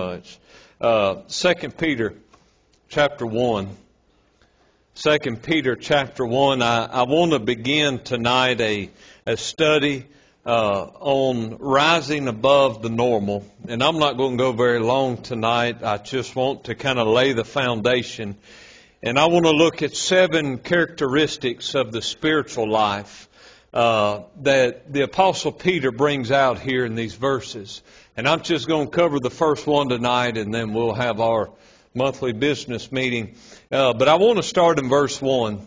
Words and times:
much. 0.00 0.38
Uh, 0.80 1.16
Second 1.26 1.76
Peter, 1.76 2.14
chapter 2.88 3.26
one. 3.26 3.68
Second 4.94 5.42
Peter, 5.42 5.76
chapter 5.76 6.24
one. 6.24 6.62
I, 6.62 6.86
I 6.86 7.02
want 7.02 7.32
to 7.32 7.38
begin 7.38 7.98
tonight 7.98 8.62
a 8.62 8.88
a 9.26 9.36
study 9.36 10.06
uh, 10.46 10.84
on 11.00 11.58
rising 11.58 12.28
above 12.28 12.80
the 12.80 12.88
normal, 12.88 13.44
and 13.68 13.82
I'm 13.82 13.98
not 13.98 14.16
going 14.16 14.38
to 14.38 14.42
go 14.42 14.52
very 14.52 14.80
long 14.80 15.18
tonight. 15.18 15.82
I 15.82 15.98
just 15.98 16.34
want 16.34 16.64
to 16.64 16.74
kind 16.74 16.98
of 16.98 17.06
lay 17.06 17.34
the 17.34 17.44
foundation, 17.44 18.36
and 19.02 19.18
I 19.18 19.26
want 19.26 19.44
to 19.44 19.52
look 19.52 19.82
at 19.82 19.94
seven 19.94 20.56
characteristics 20.56 21.74
of 21.74 21.92
the 21.92 22.00
spiritual 22.00 22.70
life 22.70 23.28
uh, 23.74 24.22
that 24.42 24.90
the 24.90 25.02
Apostle 25.02 25.52
Peter 25.52 25.92
brings 25.92 26.30
out 26.30 26.58
here 26.58 26.86
in 26.86 26.94
these 26.94 27.14
verses. 27.14 27.82
And 28.20 28.28
I'm 28.28 28.42
just 28.42 28.68
going 28.68 28.90
to 28.90 28.94
cover 28.94 29.18
the 29.18 29.30
first 29.30 29.66
one 29.66 29.88
tonight, 29.88 30.36
and 30.36 30.52
then 30.52 30.74
we'll 30.74 30.92
have 30.92 31.20
our 31.20 31.52
monthly 31.94 32.34
business 32.34 32.92
meeting. 32.92 33.34
Uh, 33.72 33.94
but 33.94 34.08
I 34.10 34.16
want 34.16 34.36
to 34.36 34.42
start 34.42 34.78
in 34.78 34.90
verse 34.90 35.22
1. 35.22 35.66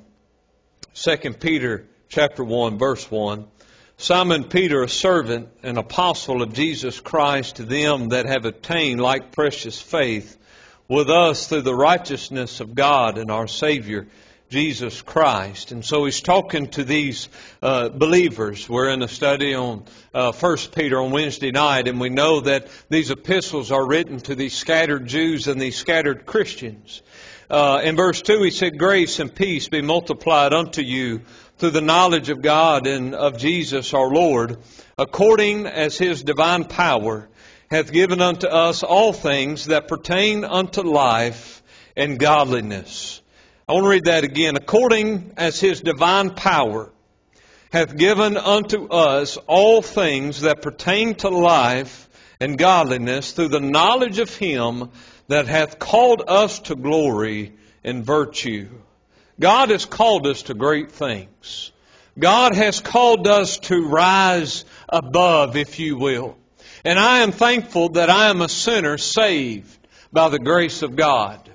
2 0.94 1.18
Peter 1.40 1.88
chapter 2.10 2.44
1, 2.44 2.78
verse 2.78 3.10
1. 3.10 3.48
Simon 3.98 4.44
Peter, 4.44 4.84
a 4.84 4.88
servant 4.88 5.50
and 5.64 5.80
apostle 5.80 6.44
of 6.44 6.54
Jesus 6.54 7.00
Christ, 7.00 7.56
to 7.56 7.64
them 7.64 8.10
that 8.10 8.28
have 8.28 8.46
obtained 8.46 9.02
like 9.02 9.32
precious 9.32 9.82
faith 9.82 10.38
with 10.88 11.10
us 11.10 11.48
through 11.48 11.64
the 11.64 11.74
righteousness 11.74 12.60
of 12.60 12.76
God 12.76 13.18
and 13.18 13.32
our 13.32 13.48
Savior 13.48 14.06
Jesus 14.54 15.02
Christ. 15.02 15.72
And 15.72 15.84
so 15.84 16.06
he's 16.06 16.22
talking 16.22 16.68
to 16.68 16.84
these 16.84 17.28
uh, 17.60 17.90
believers. 17.90 18.70
We're 18.70 18.92
in 18.92 19.02
a 19.02 19.08
study 19.08 19.56
on 19.56 19.84
uh, 20.14 20.32
First 20.32 20.76
Peter 20.76 21.02
on 21.02 21.10
Wednesday 21.10 21.50
night, 21.50 21.88
and 21.88 22.00
we 22.00 22.10
know 22.10 22.42
that 22.42 22.68
these 22.88 23.10
epistles 23.10 23.72
are 23.72 23.84
written 23.84 24.20
to 24.20 24.36
these 24.36 24.54
scattered 24.54 25.08
Jews 25.08 25.48
and 25.48 25.60
these 25.60 25.76
scattered 25.76 26.28
Christians. 26.28 27.02
Uh, 27.50 27.82
in 27.84 27.96
verse 27.96 28.22
2, 28.22 28.44
he 28.44 28.52
said, 28.52 28.78
Grace 28.78 29.18
and 29.20 29.34
peace 29.34 29.70
be 29.70 29.82
multiplied 29.82 30.54
unto 30.54 30.84
you 30.84 31.22
through 31.58 31.72
the 31.72 31.82
knowledge 31.82 32.30
of 32.30 32.44
God 32.44 32.86
and 32.86 33.16
of 33.16 33.40
Jesus 33.40 33.92
our 33.96 34.12
Lord, 34.12 34.60
according 35.00 35.66
as 35.66 35.98
his 35.98 36.22
divine 36.22 36.66
power 36.66 37.28
hath 37.72 37.92
given 37.92 38.22
unto 38.22 38.46
us 38.46 38.84
all 38.84 39.14
things 39.14 39.66
that 39.66 39.88
pertain 39.88 40.46
unto 40.46 40.84
life 40.84 41.64
and 41.98 42.20
godliness 42.20 43.23
I 43.68 43.74
want 43.74 43.86
to 43.86 43.90
read 43.90 44.06
that 44.06 44.26
again. 44.26 44.58
According 44.58 45.36
as 45.38 45.58
his 45.58 45.80
divine 45.80 46.32
power 46.32 46.92
hath 47.72 47.96
given 47.96 48.36
unto 48.36 48.88
us 48.88 49.38
all 49.48 49.82
things 49.82 50.42
that 50.42 50.62
pertain 50.62 51.16
to 51.16 51.30
life 51.30 52.10
and 52.42 52.58
godliness 52.58 53.32
through 53.32 53.48
the 53.48 53.62
knowledge 53.62 54.20
of 54.20 54.36
him 54.36 54.90
that 55.30 55.48
hath 55.48 55.80
called 55.80 56.24
us 56.28 56.60
to 56.60 56.76
glory 56.76 57.54
and 57.86 58.06
virtue. 58.06 58.68
God 59.40 59.70
has 59.70 59.86
called 59.86 60.28
us 60.28 60.44
to 60.44 60.54
great 60.54 60.92
things. 60.92 61.72
God 62.20 62.54
has 62.56 62.82
called 62.82 63.28
us 63.30 63.60
to 63.60 63.88
rise 63.88 64.66
above, 64.90 65.56
if 65.56 65.80
you 65.80 65.98
will. 65.98 66.38
And 66.84 67.00
I 67.00 67.20
am 67.20 67.32
thankful 67.32 67.90
that 67.90 68.10
I 68.10 68.30
am 68.30 68.42
a 68.42 68.50
sinner 68.50 68.98
saved 68.98 69.80
by 70.12 70.28
the 70.28 70.38
grace 70.38 70.82
of 70.82 70.98
God. 70.98 71.50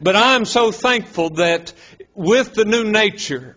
But 0.00 0.16
I'm 0.16 0.44
so 0.44 0.72
thankful 0.72 1.30
that 1.30 1.72
with 2.14 2.54
the 2.54 2.64
new 2.64 2.84
nature 2.84 3.56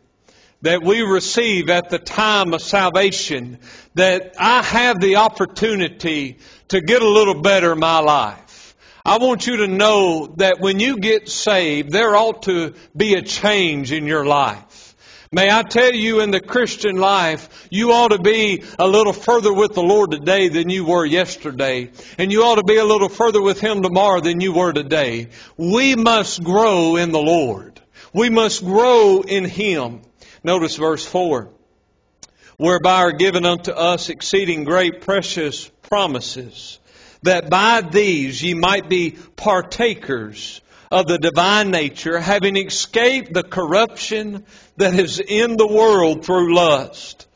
that 0.61 0.83
we 0.83 1.01
receive 1.01 1.69
at 1.69 1.89
the 1.89 1.99
time 1.99 2.53
of 2.53 2.61
salvation, 2.61 3.59
that 3.95 4.35
I 4.39 4.61
have 4.61 4.99
the 4.99 5.17
opportunity 5.17 6.39
to 6.69 6.81
get 6.81 7.01
a 7.01 7.07
little 7.07 7.41
better 7.41 7.73
in 7.73 7.79
my 7.79 7.99
life. 7.99 8.75
I 9.05 9.17
want 9.17 9.45
you 9.47 9.57
to 9.57 9.67
know 9.67 10.33
that 10.37 10.59
when 10.59 10.79
you 10.79 10.97
get 10.97 11.27
saved, 11.27 11.91
there 11.91 12.15
ought 12.15 12.43
to 12.43 12.73
be 12.95 13.15
a 13.15 13.21
change 13.21 13.91
in 13.91 14.07
your 14.07 14.25
life. 14.25 14.82
May 15.33 15.49
I 15.49 15.63
tell 15.63 15.95
you 15.95 16.19
in 16.19 16.29
the 16.29 16.39
Christian 16.39 16.97
life, 16.97 17.67
you 17.71 17.91
ought 17.91 18.09
to 18.09 18.19
be 18.19 18.63
a 18.77 18.87
little 18.87 19.13
further 19.13 19.51
with 19.51 19.73
the 19.73 19.81
Lord 19.81 20.11
today 20.11 20.47
than 20.47 20.69
you 20.69 20.85
were 20.85 21.07
yesterday. 21.07 21.89
And 22.19 22.31
you 22.31 22.43
ought 22.43 22.57
to 22.57 22.63
be 22.63 22.77
a 22.77 22.85
little 22.85 23.09
further 23.09 23.41
with 23.41 23.59
Him 23.59 23.81
tomorrow 23.81 24.21
than 24.21 24.41
you 24.41 24.53
were 24.53 24.73
today. 24.73 25.29
We 25.57 25.95
must 25.95 26.43
grow 26.43 26.97
in 26.97 27.11
the 27.11 27.21
Lord. 27.21 27.81
We 28.13 28.29
must 28.29 28.63
grow 28.63 29.21
in 29.21 29.45
Him. 29.45 30.01
Notice 30.43 30.75
verse 30.75 31.03
4. 31.03 31.49
Whereby 32.57 32.97
are 32.97 33.11
given 33.11 33.43
unto 33.43 33.71
us 33.71 34.09
exceeding 34.09 34.65
great 34.65 35.01
precious 35.01 35.67
promises, 35.81 36.77
that 37.23 37.49
by 37.49 37.81
these 37.81 38.43
ye 38.43 38.53
might 38.53 38.87
be 38.87 39.17
partakers 39.35 40.61
of 40.93 41.07
the 41.07 41.17
divine 41.17 41.71
nature, 41.71 42.19
having 42.19 42.55
escaped 42.55 43.33
the 43.33 43.41
corruption 43.41 44.45
that 44.77 44.93
is 44.93 45.19
in 45.19 45.57
the 45.57 45.67
world 45.67 46.23
through 46.23 46.55
lust. 46.55 47.27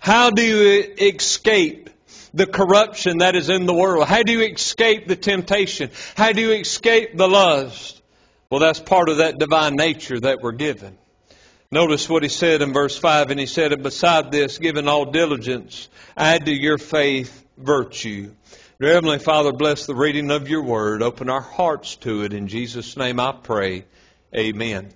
How 0.00 0.28
do 0.28 0.42
you 0.42 0.94
escape 0.98 1.88
the 2.34 2.46
corruption 2.46 3.18
that 3.18 3.34
is 3.34 3.48
in 3.48 3.64
the 3.64 3.72
world? 3.72 4.06
How 4.06 4.22
do 4.22 4.32
you 4.32 4.42
escape 4.42 5.08
the 5.08 5.16
temptation? 5.16 5.90
How 6.14 6.32
do 6.32 6.42
you 6.42 6.52
escape 6.52 7.16
the 7.16 7.26
lust? 7.26 8.02
Well, 8.50 8.60
that's 8.60 8.80
part 8.80 9.08
of 9.08 9.16
that 9.16 9.38
divine 9.38 9.76
nature 9.76 10.20
that 10.20 10.42
we're 10.42 10.52
given. 10.52 10.98
Notice 11.70 12.10
what 12.10 12.22
he 12.22 12.28
said 12.28 12.60
in 12.60 12.74
verse 12.74 12.98
5, 12.98 13.30
and 13.30 13.40
he 13.40 13.46
said, 13.46 13.72
And 13.72 13.82
beside 13.82 14.30
this, 14.30 14.58
given 14.58 14.88
all 14.88 15.06
diligence, 15.06 15.88
add 16.18 16.44
to 16.44 16.52
your 16.52 16.76
faith 16.76 17.44
virtue 17.56 18.32
Dear 18.78 18.92
Heavenly 18.92 19.20
Father, 19.20 19.52
bless 19.52 19.86
the 19.86 19.94
reading 19.94 20.30
of 20.30 20.50
your 20.50 20.62
word. 20.62 21.02
Open 21.02 21.30
our 21.30 21.40
hearts 21.40 21.96
to 21.96 22.24
it. 22.24 22.34
In 22.34 22.46
Jesus' 22.46 22.94
name 22.94 23.18
I 23.18 23.32
pray. 23.32 23.86
Amen. 24.36 24.92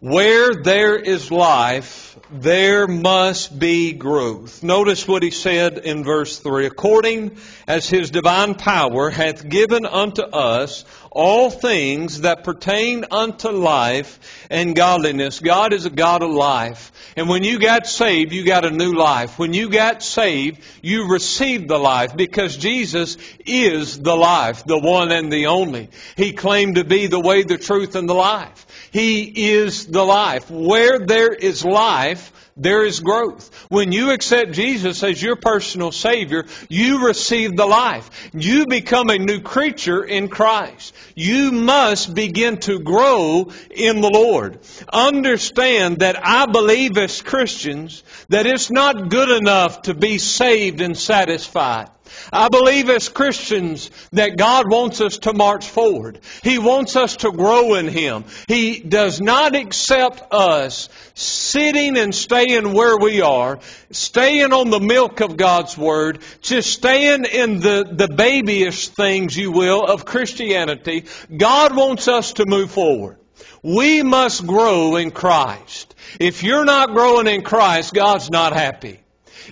Where 0.00 0.54
there 0.54 0.96
is 0.96 1.30
life, 1.30 2.18
there 2.30 2.86
must 2.88 3.58
be 3.58 3.92
growth. 3.92 4.62
Notice 4.62 5.06
what 5.06 5.22
he 5.22 5.30
said 5.30 5.76
in 5.76 6.04
verse 6.04 6.38
3. 6.38 6.64
According 6.64 7.36
as 7.68 7.86
his 7.86 8.10
divine 8.10 8.54
power 8.54 9.10
hath 9.10 9.46
given 9.46 9.84
unto 9.84 10.22
us 10.22 10.86
all 11.14 11.50
things 11.50 12.22
that 12.22 12.42
pertain 12.42 13.04
unto 13.10 13.50
life 13.50 14.46
and 14.50 14.74
godliness. 14.74 15.40
God 15.40 15.72
is 15.72 15.84
a 15.84 15.90
God 15.90 16.22
of 16.22 16.30
life. 16.30 16.90
And 17.16 17.28
when 17.28 17.44
you 17.44 17.58
got 17.58 17.86
saved, 17.86 18.32
you 18.32 18.44
got 18.44 18.64
a 18.64 18.70
new 18.70 18.92
life. 18.94 19.38
When 19.38 19.52
you 19.52 19.68
got 19.68 20.02
saved, 20.02 20.60
you 20.80 21.08
received 21.08 21.68
the 21.68 21.78
life 21.78 22.16
because 22.16 22.56
Jesus 22.56 23.18
is 23.44 24.00
the 24.00 24.16
life, 24.16 24.64
the 24.64 24.78
one 24.78 25.12
and 25.12 25.30
the 25.30 25.46
only. 25.46 25.90
He 26.16 26.32
claimed 26.32 26.76
to 26.76 26.84
be 26.84 27.06
the 27.06 27.20
way, 27.20 27.42
the 27.42 27.58
truth, 27.58 27.94
and 27.94 28.08
the 28.08 28.14
life. 28.14 28.66
He 28.90 29.52
is 29.52 29.86
the 29.86 30.04
life. 30.04 30.50
Where 30.50 30.98
there 30.98 31.32
is 31.32 31.64
life, 31.64 32.32
there 32.62 32.84
is 32.84 33.00
growth. 33.00 33.50
When 33.68 33.92
you 33.92 34.10
accept 34.10 34.52
Jesus 34.52 35.02
as 35.02 35.22
your 35.22 35.36
personal 35.36 35.92
Savior, 35.92 36.46
you 36.68 37.06
receive 37.06 37.56
the 37.56 37.66
life. 37.66 38.10
You 38.32 38.66
become 38.66 39.10
a 39.10 39.18
new 39.18 39.40
creature 39.40 40.04
in 40.04 40.28
Christ. 40.28 40.94
You 41.14 41.52
must 41.52 42.14
begin 42.14 42.58
to 42.58 42.78
grow 42.78 43.50
in 43.70 44.00
the 44.00 44.10
Lord. 44.10 44.60
Understand 44.92 45.98
that 45.98 46.24
I 46.24 46.46
believe 46.46 46.96
as 46.98 47.22
Christians 47.22 48.02
that 48.28 48.46
it's 48.46 48.70
not 48.70 49.10
good 49.10 49.30
enough 49.30 49.82
to 49.82 49.94
be 49.94 50.18
saved 50.18 50.80
and 50.80 50.96
satisfied. 50.96 51.90
I 52.32 52.48
believe 52.48 52.88
as 52.90 53.08
Christians 53.08 53.90
that 54.12 54.36
God 54.36 54.70
wants 54.70 55.00
us 55.00 55.18
to 55.18 55.32
march 55.32 55.68
forward. 55.68 56.20
He 56.42 56.58
wants 56.58 56.96
us 56.96 57.16
to 57.18 57.30
grow 57.30 57.74
in 57.74 57.88
Him. 57.88 58.24
He 58.48 58.80
does 58.80 59.20
not 59.20 59.54
accept 59.54 60.32
us 60.32 60.88
sitting 61.14 61.96
and 61.98 62.14
staying 62.14 62.72
where 62.72 62.98
we 62.98 63.20
are, 63.20 63.60
staying 63.90 64.52
on 64.52 64.70
the 64.70 64.80
milk 64.80 65.20
of 65.20 65.36
God's 65.36 65.76
Word, 65.76 66.20
just 66.40 66.70
staying 66.70 67.24
in 67.24 67.60
the, 67.60 67.84
the 67.90 68.08
babyish 68.08 68.88
things, 68.88 69.36
you 69.36 69.52
will, 69.52 69.84
of 69.84 70.04
Christianity. 70.04 71.04
God 71.34 71.76
wants 71.76 72.08
us 72.08 72.34
to 72.34 72.46
move 72.46 72.70
forward. 72.70 73.18
We 73.62 74.02
must 74.02 74.46
grow 74.46 74.96
in 74.96 75.12
Christ. 75.12 75.94
If 76.18 76.42
you're 76.42 76.64
not 76.64 76.92
growing 76.92 77.26
in 77.26 77.42
Christ, 77.42 77.94
God's 77.94 78.30
not 78.30 78.54
happy. 78.54 79.01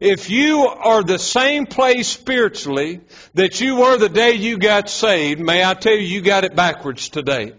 If 0.01 0.31
you 0.31 0.67
are 0.67 1.03
the 1.03 1.19
same 1.19 1.67
place 1.67 2.09
spiritually 2.09 3.01
that 3.35 3.61
you 3.61 3.77
were 3.77 3.97
the 3.97 4.09
day 4.09 4.33
you 4.33 4.59
got 4.59 4.91
saved, 4.91 5.41
may 5.41 5.65
I 5.65 5.75
tell 5.75 5.95
you, 5.95 6.01
you 6.01 6.21
got 6.21 6.45
it 6.45 6.55
backwards 6.55 7.09
today. 7.09 7.55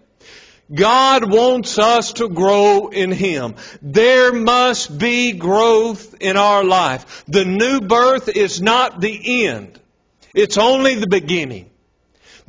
God 0.74 1.30
wants 1.30 1.78
us 1.78 2.14
to 2.14 2.30
grow 2.30 2.88
in 2.88 3.12
Him. 3.12 3.56
There 3.82 4.32
must 4.32 4.98
be 4.98 5.34
growth 5.34 6.16
in 6.22 6.38
our 6.38 6.64
life. 6.64 7.26
The 7.28 7.44
new 7.44 7.82
birth 7.82 8.30
is 8.30 8.62
not 8.62 9.02
the 9.02 9.48
end. 9.48 9.80
It's 10.34 10.58
only 10.58 10.96
the 10.96 11.08
beginning. 11.08 11.71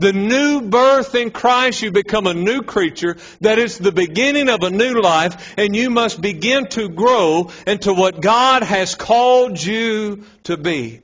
The 0.02 0.12
new 0.12 0.62
birth 0.62 1.14
in 1.14 1.30
Christ, 1.30 1.80
you 1.80 1.92
become 1.92 2.26
a 2.26 2.34
new 2.34 2.62
creature. 2.62 3.18
That 3.40 3.60
is 3.60 3.78
the 3.78 3.92
beginning 3.92 4.48
of 4.48 4.64
a 4.64 4.70
new 4.70 5.00
life, 5.00 5.54
and 5.56 5.76
you 5.76 5.90
must 5.90 6.20
begin 6.20 6.66
to 6.70 6.88
grow 6.88 7.52
into 7.68 7.94
what 7.94 8.20
God 8.20 8.64
has 8.64 8.96
called 8.96 9.62
you 9.62 10.24
to 10.42 10.56
be. 10.56 11.02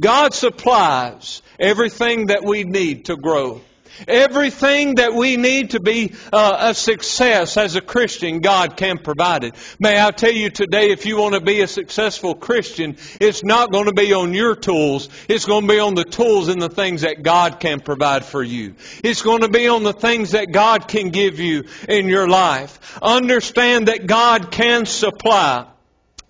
God 0.00 0.34
supplies 0.34 1.42
everything 1.60 2.26
that 2.26 2.42
we 2.42 2.64
need 2.64 3.04
to 3.04 3.16
grow. 3.16 3.60
Everything 4.06 4.96
that 4.96 5.14
we 5.14 5.36
need 5.36 5.70
to 5.70 5.80
be 5.80 6.14
uh, 6.32 6.70
a 6.70 6.74
success 6.74 7.56
as 7.56 7.76
a 7.76 7.80
Christian, 7.80 8.40
God 8.40 8.76
can 8.76 8.98
provide 8.98 9.44
it. 9.44 9.54
May 9.78 10.00
I 10.00 10.10
tell 10.10 10.32
you 10.32 10.50
today, 10.50 10.90
if 10.90 11.06
you 11.06 11.16
want 11.16 11.34
to 11.34 11.40
be 11.40 11.60
a 11.60 11.66
successful 11.66 12.34
Christian, 12.34 12.96
it's 13.20 13.44
not 13.44 13.72
going 13.72 13.86
to 13.86 13.92
be 13.92 14.12
on 14.12 14.34
your 14.34 14.54
tools. 14.54 15.08
It's 15.28 15.44
going 15.44 15.66
to 15.66 15.72
be 15.72 15.78
on 15.78 15.94
the 15.94 16.04
tools 16.04 16.48
and 16.48 16.60
the 16.60 16.68
things 16.68 17.02
that 17.02 17.22
God 17.22 17.60
can 17.60 17.80
provide 17.80 18.24
for 18.24 18.42
you. 18.42 18.74
It's 19.04 19.22
going 19.22 19.42
to 19.42 19.48
be 19.48 19.68
on 19.68 19.82
the 19.82 19.92
things 19.92 20.32
that 20.32 20.52
God 20.52 20.88
can 20.88 21.10
give 21.10 21.40
you 21.40 21.64
in 21.88 22.08
your 22.08 22.28
life. 22.28 22.98
Understand 23.02 23.88
that 23.88 24.06
God 24.06 24.50
can 24.50 24.86
supply. 24.86 25.66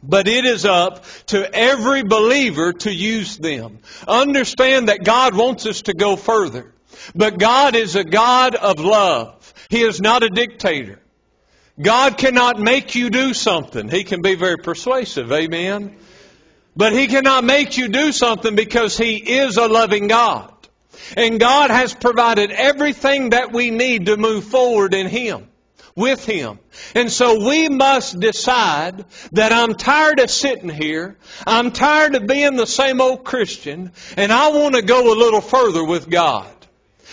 But 0.03 0.29
it 0.29 0.47
is 0.47 0.65
up 0.65 1.05
to 1.27 1.55
every 1.55 2.03
believer 2.03 2.73
to 2.73 2.93
use 2.93 3.37
them. 3.37 3.81
Understand 4.09 4.89
that 4.89 5.05
God 5.05 5.37
wants 5.37 5.67
us 5.67 5.83
to 5.83 5.95
go 5.95 6.17
further. 6.17 6.73
But 7.15 7.39
God 7.39 7.77
is 7.77 7.97
a 7.97 8.05
God 8.05 8.55
of 8.55 8.79
love. 8.81 9.53
He 9.69 9.83
is 9.83 10.01
not 10.01 10.23
a 10.23 10.29
dictator. 10.29 11.01
God 11.81 12.19
cannot 12.19 12.59
make 12.59 12.95
you 12.95 13.11
do 13.11 13.33
something. 13.33 13.89
He 13.89 14.05
can 14.05 14.21
be 14.21 14.35
very 14.35 14.59
persuasive. 14.59 15.33
Amen. 15.33 15.97
But 16.77 16.93
He 16.93 17.07
cannot 17.07 17.45
make 17.45 17.77
you 17.77 17.89
do 17.89 18.13
something 18.13 18.55
because 18.55 18.97
He 18.97 19.17
is 19.17 19.57
a 19.57 19.67
loving 19.67 20.09
God. 20.09 20.53
And 21.17 21.41
God 21.41 21.71
has 21.71 21.95
provided 21.95 22.51
everything 22.51 23.31
that 23.31 23.53
we 23.53 23.71
need 23.71 24.07
to 24.07 24.17
move 24.17 24.45
forward 24.45 24.95
in 24.95 25.07
Him 25.07 25.49
with 25.97 26.25
Him. 26.25 26.59
And 26.95 27.11
so 27.11 27.47
we 27.47 27.69
must 27.69 28.19
decide 28.21 29.05
that 29.33 29.53
I'm 29.53 29.75
tired 29.75 30.21
of 30.21 30.31
sitting 30.31 30.69
here. 30.69 31.17
I'm 31.47 31.73
tired 31.73 32.15
of 32.15 32.27
being 32.27 32.57
the 32.57 32.67
same 32.67 33.01
old 33.01 33.25
Christian 33.25 33.93
and 34.17 34.33
I 34.33 34.49
want 34.49 34.75
to 34.75 34.83
go 34.83 35.13
a 35.13 35.17
little 35.17 35.41
further 35.41 35.85
with 35.85 36.09
God. 36.09 36.60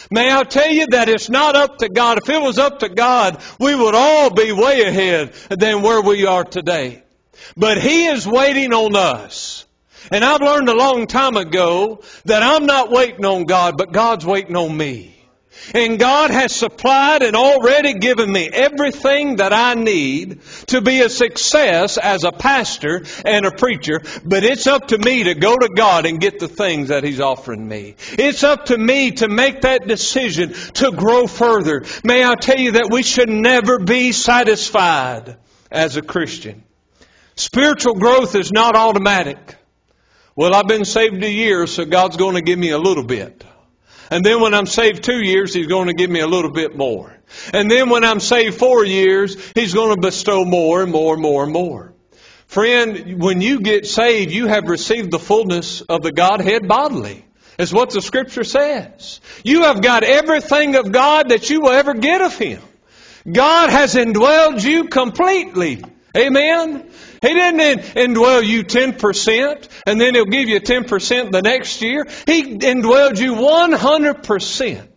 May 0.09 0.31
I 0.31 0.43
tell 0.43 0.69
you 0.71 0.87
that 0.91 1.09
it's 1.09 1.29
not 1.29 1.55
up 1.55 1.77
to 1.77 1.89
God. 1.89 2.19
If 2.19 2.29
it 2.29 2.41
was 2.41 2.57
up 2.57 2.79
to 2.79 2.89
God, 2.89 3.41
we 3.59 3.75
would 3.75 3.95
all 3.95 4.29
be 4.29 4.51
way 4.51 4.81
ahead 4.81 5.33
than 5.49 5.81
where 5.81 6.01
we 6.01 6.25
are 6.25 6.43
today. 6.43 7.03
But 7.55 7.81
He 7.81 8.07
is 8.07 8.27
waiting 8.27 8.73
on 8.73 8.95
us. 8.95 9.65
And 10.11 10.23
I've 10.23 10.41
learned 10.41 10.69
a 10.69 10.75
long 10.75 11.07
time 11.07 11.35
ago 11.35 12.01
that 12.25 12.41
I'm 12.41 12.65
not 12.65 12.89
waiting 12.89 13.25
on 13.25 13.43
God, 13.43 13.77
but 13.77 13.91
God's 13.91 14.25
waiting 14.25 14.55
on 14.55 14.75
me. 14.75 15.16
And 15.73 15.99
God 15.99 16.31
has 16.31 16.55
supplied 16.55 17.23
and 17.23 17.35
already 17.35 17.93
given 17.93 18.31
me 18.31 18.49
everything 18.51 19.37
that 19.37 19.53
I 19.53 19.73
need 19.73 20.41
to 20.67 20.81
be 20.81 21.01
a 21.01 21.09
success 21.09 21.97
as 21.97 22.23
a 22.23 22.31
pastor 22.31 23.03
and 23.25 23.45
a 23.45 23.51
preacher, 23.51 24.01
but 24.23 24.43
it's 24.43 24.67
up 24.67 24.87
to 24.89 24.97
me 24.97 25.23
to 25.23 25.35
go 25.35 25.55
to 25.55 25.69
God 25.75 26.05
and 26.05 26.19
get 26.19 26.39
the 26.39 26.47
things 26.47 26.89
that 26.89 27.03
He's 27.03 27.19
offering 27.19 27.67
me. 27.67 27.95
It's 28.11 28.43
up 28.43 28.65
to 28.65 28.77
me 28.77 29.11
to 29.11 29.27
make 29.27 29.61
that 29.61 29.87
decision 29.87 30.53
to 30.75 30.91
grow 30.91 31.27
further. 31.27 31.83
May 32.03 32.23
I 32.23 32.35
tell 32.35 32.59
you 32.59 32.73
that 32.73 32.89
we 32.91 33.03
should 33.03 33.29
never 33.29 33.79
be 33.79 34.11
satisfied 34.11 35.37
as 35.71 35.97
a 35.97 36.01
Christian. 36.01 36.63
Spiritual 37.35 37.95
growth 37.95 38.35
is 38.35 38.51
not 38.51 38.75
automatic. 38.75 39.55
Well, 40.35 40.55
I've 40.55 40.67
been 40.67 40.85
saved 40.85 41.23
a 41.23 41.31
year, 41.31 41.67
so 41.67 41.85
God's 41.85 42.17
going 42.17 42.35
to 42.35 42.41
give 42.41 42.59
me 42.59 42.69
a 42.69 42.77
little 42.77 43.03
bit. 43.03 43.43
And 44.09 44.25
then 44.25 44.41
when 44.41 44.53
I'm 44.53 44.65
saved 44.65 45.03
two 45.03 45.21
years, 45.21 45.53
He's 45.53 45.67
going 45.67 45.87
to 45.87 45.93
give 45.93 46.09
me 46.09 46.19
a 46.19 46.27
little 46.27 46.51
bit 46.51 46.75
more. 46.75 47.15
And 47.53 47.69
then 47.69 47.89
when 47.89 48.03
I'm 48.03 48.19
saved 48.19 48.57
four 48.57 48.85
years, 48.85 49.37
He's 49.53 49.73
going 49.73 49.95
to 49.95 50.01
bestow 50.01 50.45
more 50.45 50.81
and 50.81 50.91
more 50.91 51.13
and 51.13 51.21
more 51.21 51.43
and 51.43 51.53
more. 51.53 51.93
Friend, 52.47 53.21
when 53.21 53.41
you 53.41 53.59
get 53.59 53.85
saved, 53.85 54.31
you 54.31 54.47
have 54.47 54.69
received 54.69 55.11
the 55.11 55.19
fullness 55.19 55.81
of 55.81 56.01
the 56.01 56.11
Godhead 56.11 56.67
bodily. 56.67 57.25
Is 57.57 57.73
what 57.73 57.89
the 57.89 58.01
scripture 58.01 58.43
says. 58.43 59.19
You 59.43 59.63
have 59.63 59.81
got 59.81 60.03
everything 60.03 60.75
of 60.75 60.91
God 60.91 61.29
that 61.29 61.49
you 61.49 61.61
will 61.61 61.71
ever 61.71 61.95
get 61.95 62.21
of 62.21 62.37
Him. 62.37 62.61
God 63.29 63.71
has 63.71 63.95
indwelled 63.95 64.63
you 64.63 64.85
completely. 64.85 65.83
Amen. 66.15 66.89
He 67.21 67.33
didn't 67.33 67.81
indwell 67.95 68.45
you 68.45 68.63
10% 68.63 69.69
and 69.85 69.99
then 69.99 70.15
He'll 70.15 70.25
give 70.25 70.49
you 70.49 70.59
10% 70.59 71.31
the 71.31 71.41
next 71.41 71.81
year. 71.81 72.05
He 72.25 72.57
indwelled 72.57 73.19
you 73.19 73.33
100%. 73.35 74.87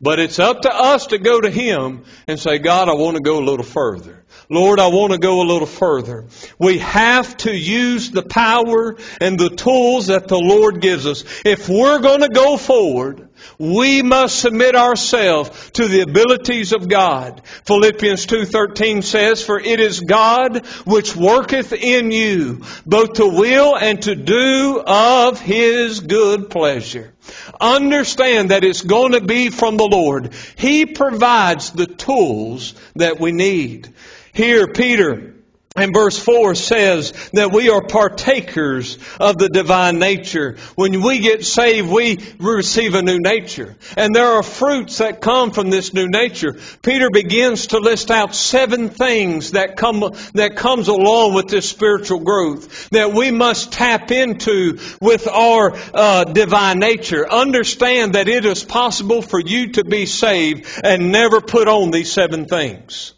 But 0.00 0.18
it's 0.18 0.38
up 0.38 0.62
to 0.62 0.74
us 0.74 1.08
to 1.08 1.18
go 1.18 1.40
to 1.40 1.50
Him 1.50 2.04
and 2.26 2.38
say, 2.38 2.58
God, 2.58 2.88
I 2.88 2.94
want 2.94 3.16
to 3.16 3.22
go 3.22 3.38
a 3.38 3.44
little 3.44 3.64
further. 3.64 4.24
Lord, 4.50 4.78
I 4.78 4.88
want 4.88 5.12
to 5.12 5.18
go 5.18 5.40
a 5.40 5.46
little 5.48 5.66
further. 5.66 6.26
We 6.58 6.78
have 6.78 7.36
to 7.38 7.56
use 7.56 8.10
the 8.10 8.22
power 8.22 8.96
and 9.20 9.38
the 9.38 9.48
tools 9.48 10.08
that 10.08 10.28
the 10.28 10.38
Lord 10.38 10.80
gives 10.80 11.06
us. 11.06 11.24
If 11.44 11.68
we're 11.68 12.00
going 12.00 12.20
to 12.20 12.28
go 12.28 12.58
forward, 12.58 13.30
we 13.58 14.02
must 14.02 14.38
submit 14.38 14.74
ourselves 14.74 15.70
to 15.72 15.86
the 15.86 16.00
abilities 16.00 16.72
of 16.72 16.88
God. 16.88 17.42
Philippians 17.66 18.26
2:13 18.26 19.02
says, 19.02 19.42
"For 19.42 19.60
it 19.60 19.80
is 19.80 20.00
God 20.00 20.66
which 20.84 21.14
worketh 21.14 21.72
in 21.72 22.10
you 22.10 22.62
both 22.86 23.14
to 23.14 23.26
will 23.26 23.76
and 23.76 24.02
to 24.02 24.14
do 24.14 24.82
of 24.86 25.40
his 25.40 26.00
good 26.00 26.50
pleasure." 26.50 27.12
Understand 27.60 28.50
that 28.50 28.64
it's 28.64 28.82
going 28.82 29.12
to 29.12 29.20
be 29.20 29.50
from 29.50 29.76
the 29.76 29.88
Lord. 29.88 30.30
He 30.56 30.86
provides 30.86 31.70
the 31.70 31.86
tools 31.86 32.74
that 32.96 33.20
we 33.20 33.32
need. 33.32 33.88
Here, 34.32 34.66
Peter 34.66 35.33
and 35.76 35.92
verse 35.92 36.16
4 36.16 36.54
says 36.54 37.12
that 37.32 37.50
we 37.50 37.68
are 37.68 37.82
partakers 37.82 38.96
of 39.18 39.38
the 39.38 39.48
divine 39.48 39.98
nature. 39.98 40.56
When 40.76 41.02
we 41.02 41.18
get 41.18 41.44
saved, 41.44 41.90
we 41.90 42.20
receive 42.38 42.94
a 42.94 43.02
new 43.02 43.18
nature. 43.18 43.74
And 43.96 44.14
there 44.14 44.34
are 44.34 44.44
fruits 44.44 44.98
that 44.98 45.20
come 45.20 45.50
from 45.50 45.70
this 45.70 45.92
new 45.92 46.06
nature. 46.06 46.60
Peter 46.82 47.10
begins 47.10 47.68
to 47.68 47.78
list 47.78 48.12
out 48.12 48.36
seven 48.36 48.88
things 48.88 49.50
that 49.50 49.76
come, 49.76 50.14
that 50.34 50.54
comes 50.54 50.86
along 50.86 51.34
with 51.34 51.48
this 51.48 51.68
spiritual 51.68 52.20
growth 52.20 52.88
that 52.90 53.12
we 53.12 53.32
must 53.32 53.72
tap 53.72 54.12
into 54.12 54.78
with 55.00 55.26
our 55.26 55.76
uh, 55.92 56.22
divine 56.22 56.78
nature. 56.78 57.28
Understand 57.28 58.14
that 58.14 58.28
it 58.28 58.44
is 58.44 58.62
possible 58.62 59.22
for 59.22 59.40
you 59.40 59.72
to 59.72 59.84
be 59.84 60.06
saved 60.06 60.68
and 60.84 61.10
never 61.10 61.40
put 61.40 61.66
on 61.66 61.90
these 61.90 62.12
seven 62.12 62.44
things. 62.44 63.13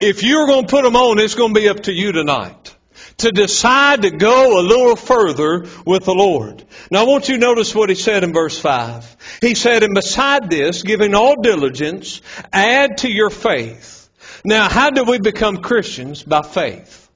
If 0.00 0.22
you're 0.22 0.46
going 0.46 0.66
to 0.66 0.70
put 0.70 0.82
them 0.82 0.96
on, 0.96 1.18
it's 1.18 1.34
going 1.34 1.52
to 1.52 1.60
be 1.60 1.68
up 1.68 1.80
to 1.84 1.92
you 1.92 2.12
tonight 2.12 2.74
to 3.18 3.30
decide 3.30 4.02
to 4.02 4.10
go 4.10 4.58
a 4.58 4.62
little 4.62 4.96
further 4.96 5.66
with 5.84 6.06
the 6.06 6.14
Lord. 6.14 6.64
Now 6.90 7.02
I 7.02 7.06
want 7.06 7.28
you 7.28 7.34
to 7.34 7.40
notice 7.40 7.74
what 7.74 7.90
he 7.90 7.94
said 7.94 8.24
in 8.24 8.32
verse 8.32 8.58
5. 8.58 9.38
He 9.42 9.54
said, 9.54 9.82
and 9.82 9.94
beside 9.94 10.48
this, 10.48 10.82
giving 10.82 11.14
all 11.14 11.42
diligence, 11.42 12.22
add 12.50 12.98
to 12.98 13.10
your 13.10 13.28
faith. 13.28 14.08
Now 14.42 14.70
how 14.70 14.88
do 14.88 15.04
we 15.04 15.18
become 15.18 15.58
Christians? 15.58 16.22
By 16.22 16.42
faith. 16.42 17.10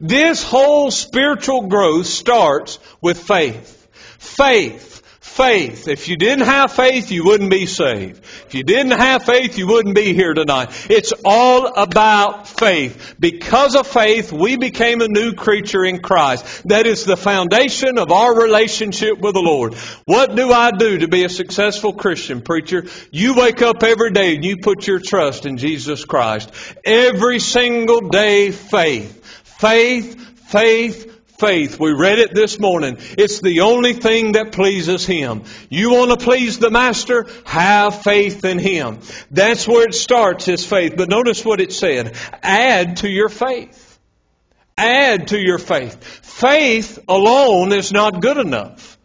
This 0.00 0.42
whole 0.42 0.90
spiritual 0.90 1.66
growth 1.66 2.06
starts 2.06 2.78
with 3.02 3.22
faith. 3.22 3.88
Faith 4.18 4.95
faith. 5.36 5.86
If 5.86 6.08
you 6.08 6.16
didn't 6.16 6.46
have 6.46 6.72
faith, 6.72 7.12
you 7.12 7.24
wouldn't 7.24 7.50
be 7.50 7.66
saved. 7.66 8.24
If 8.46 8.54
you 8.54 8.64
didn't 8.64 8.98
have 8.98 9.24
faith, 9.24 9.58
you 9.58 9.66
wouldn't 9.66 9.94
be 9.94 10.14
here 10.14 10.32
tonight. 10.32 10.70
It's 10.90 11.12
all 11.24 11.66
about 11.76 12.48
faith. 12.48 13.14
Because 13.20 13.76
of 13.76 13.86
faith, 13.86 14.32
we 14.32 14.56
became 14.56 15.02
a 15.02 15.08
new 15.08 15.34
creature 15.34 15.84
in 15.84 16.00
Christ. 16.00 16.66
That 16.68 16.86
is 16.86 17.04
the 17.04 17.16
foundation 17.16 17.98
of 17.98 18.10
our 18.10 18.34
relationship 18.34 19.18
with 19.18 19.34
the 19.34 19.42
Lord. 19.42 19.74
What 20.06 20.34
do 20.34 20.52
I 20.52 20.70
do 20.70 20.98
to 20.98 21.08
be 21.08 21.24
a 21.24 21.28
successful 21.28 21.92
Christian 21.92 22.40
preacher? 22.40 22.86
You 23.10 23.34
wake 23.34 23.60
up 23.60 23.82
every 23.82 24.12
day 24.12 24.34
and 24.34 24.44
you 24.44 24.56
put 24.56 24.86
your 24.86 25.00
trust 25.00 25.44
in 25.44 25.58
Jesus 25.58 26.04
Christ. 26.04 26.50
Every 26.84 27.40
single 27.40 28.08
day, 28.08 28.50
faith. 28.52 29.22
Faith, 29.44 30.48
faith, 30.48 31.15
faith. 31.38 31.78
We 31.78 31.92
read 31.92 32.18
it 32.18 32.34
this 32.34 32.58
morning. 32.58 32.98
It's 33.18 33.40
the 33.40 33.60
only 33.60 33.92
thing 33.92 34.32
that 34.32 34.52
pleases 34.52 35.06
Him. 35.06 35.44
You 35.68 35.90
want 35.92 36.10
to 36.10 36.24
please 36.24 36.58
the 36.58 36.70
Master? 36.70 37.26
Have 37.44 38.02
faith 38.02 38.44
in 38.44 38.58
Him. 38.58 39.00
That's 39.30 39.66
where 39.66 39.86
it 39.86 39.94
starts, 39.94 40.48
is 40.48 40.64
faith. 40.64 40.94
But 40.96 41.08
notice 41.08 41.44
what 41.44 41.60
it 41.60 41.72
said. 41.72 42.16
Add 42.42 42.98
to 42.98 43.08
your 43.08 43.28
faith. 43.28 43.98
Add 44.78 45.28
to 45.28 45.38
your 45.38 45.58
faith. 45.58 46.02
Faith 46.02 46.98
alone 47.08 47.72
is 47.72 47.92
not 47.92 48.20
good 48.20 48.36
enough. 48.36 48.98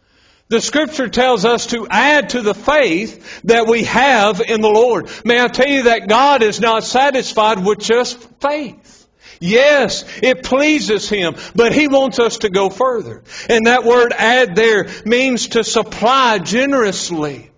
The 0.50 0.60
scripture 0.60 1.08
tells 1.08 1.46
us 1.46 1.68
to 1.68 1.88
add 1.90 2.32
to 2.32 2.42
the 2.42 2.54
faith 2.54 3.42
that 3.46 3.68
we 3.68 3.86
have 3.86 4.42
in 4.42 4.60
the 4.60 4.70
Lord. 4.70 5.10
May 5.24 5.42
I 5.42 5.48
tell 5.48 5.68
you 5.68 5.84
that 5.84 6.10
God 6.10 6.44
is 6.44 6.60
not 6.60 6.84
satisfied 6.84 7.66
with 7.66 7.80
just 7.80 8.18
faith. 8.42 9.01
Yes, 9.42 10.06
it 10.22 10.44
pleases 10.44 11.10
Him, 11.10 11.36
but 11.56 11.74
He 11.74 11.88
wants 11.88 12.20
us 12.20 12.38
to 12.40 12.50
go 12.50 12.70
further. 12.70 13.24
And 13.50 13.66
that 13.66 13.84
word 13.84 14.14
add 14.16 14.56
there 14.56 14.88
means 15.04 15.50
to 15.50 15.64
supply 15.64 16.38
generously. 16.38 17.50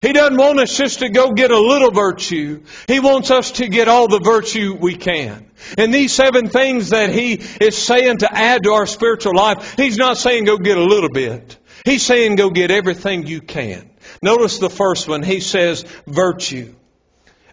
He 0.00 0.12
doesn't 0.12 0.36
want 0.36 0.60
us 0.60 0.76
just 0.76 1.00
to 1.00 1.10
go 1.10 1.32
get 1.32 1.50
a 1.50 1.58
little 1.58 1.90
virtue. 1.90 2.62
He 2.88 3.00
wants 3.00 3.30
us 3.30 3.52
to 3.52 3.68
get 3.68 3.86
all 3.86 4.08
the 4.08 4.18
virtue 4.18 4.76
we 4.80 4.96
can. 4.96 5.50
And 5.76 5.92
these 5.92 6.12
seven 6.12 6.48
things 6.48 6.90
that 6.90 7.10
He 7.10 7.34
is 7.34 7.76
saying 7.76 8.18
to 8.18 8.34
add 8.34 8.64
to 8.64 8.72
our 8.72 8.86
spiritual 8.86 9.36
life, 9.36 9.74
He's 9.76 9.98
not 9.98 10.16
saying 10.16 10.44
go 10.44 10.56
get 10.56 10.78
a 10.78 10.84
little 10.84 11.10
bit. 11.10 11.58
He's 11.84 12.02
saying 12.02 12.36
go 12.36 12.48
get 12.48 12.70
everything 12.70 13.26
you 13.26 13.42
can. 13.42 13.90
Notice 14.22 14.58
the 14.58 14.70
first 14.70 15.06
one. 15.06 15.22
He 15.22 15.40
says 15.40 15.84
virtue. 16.06 16.74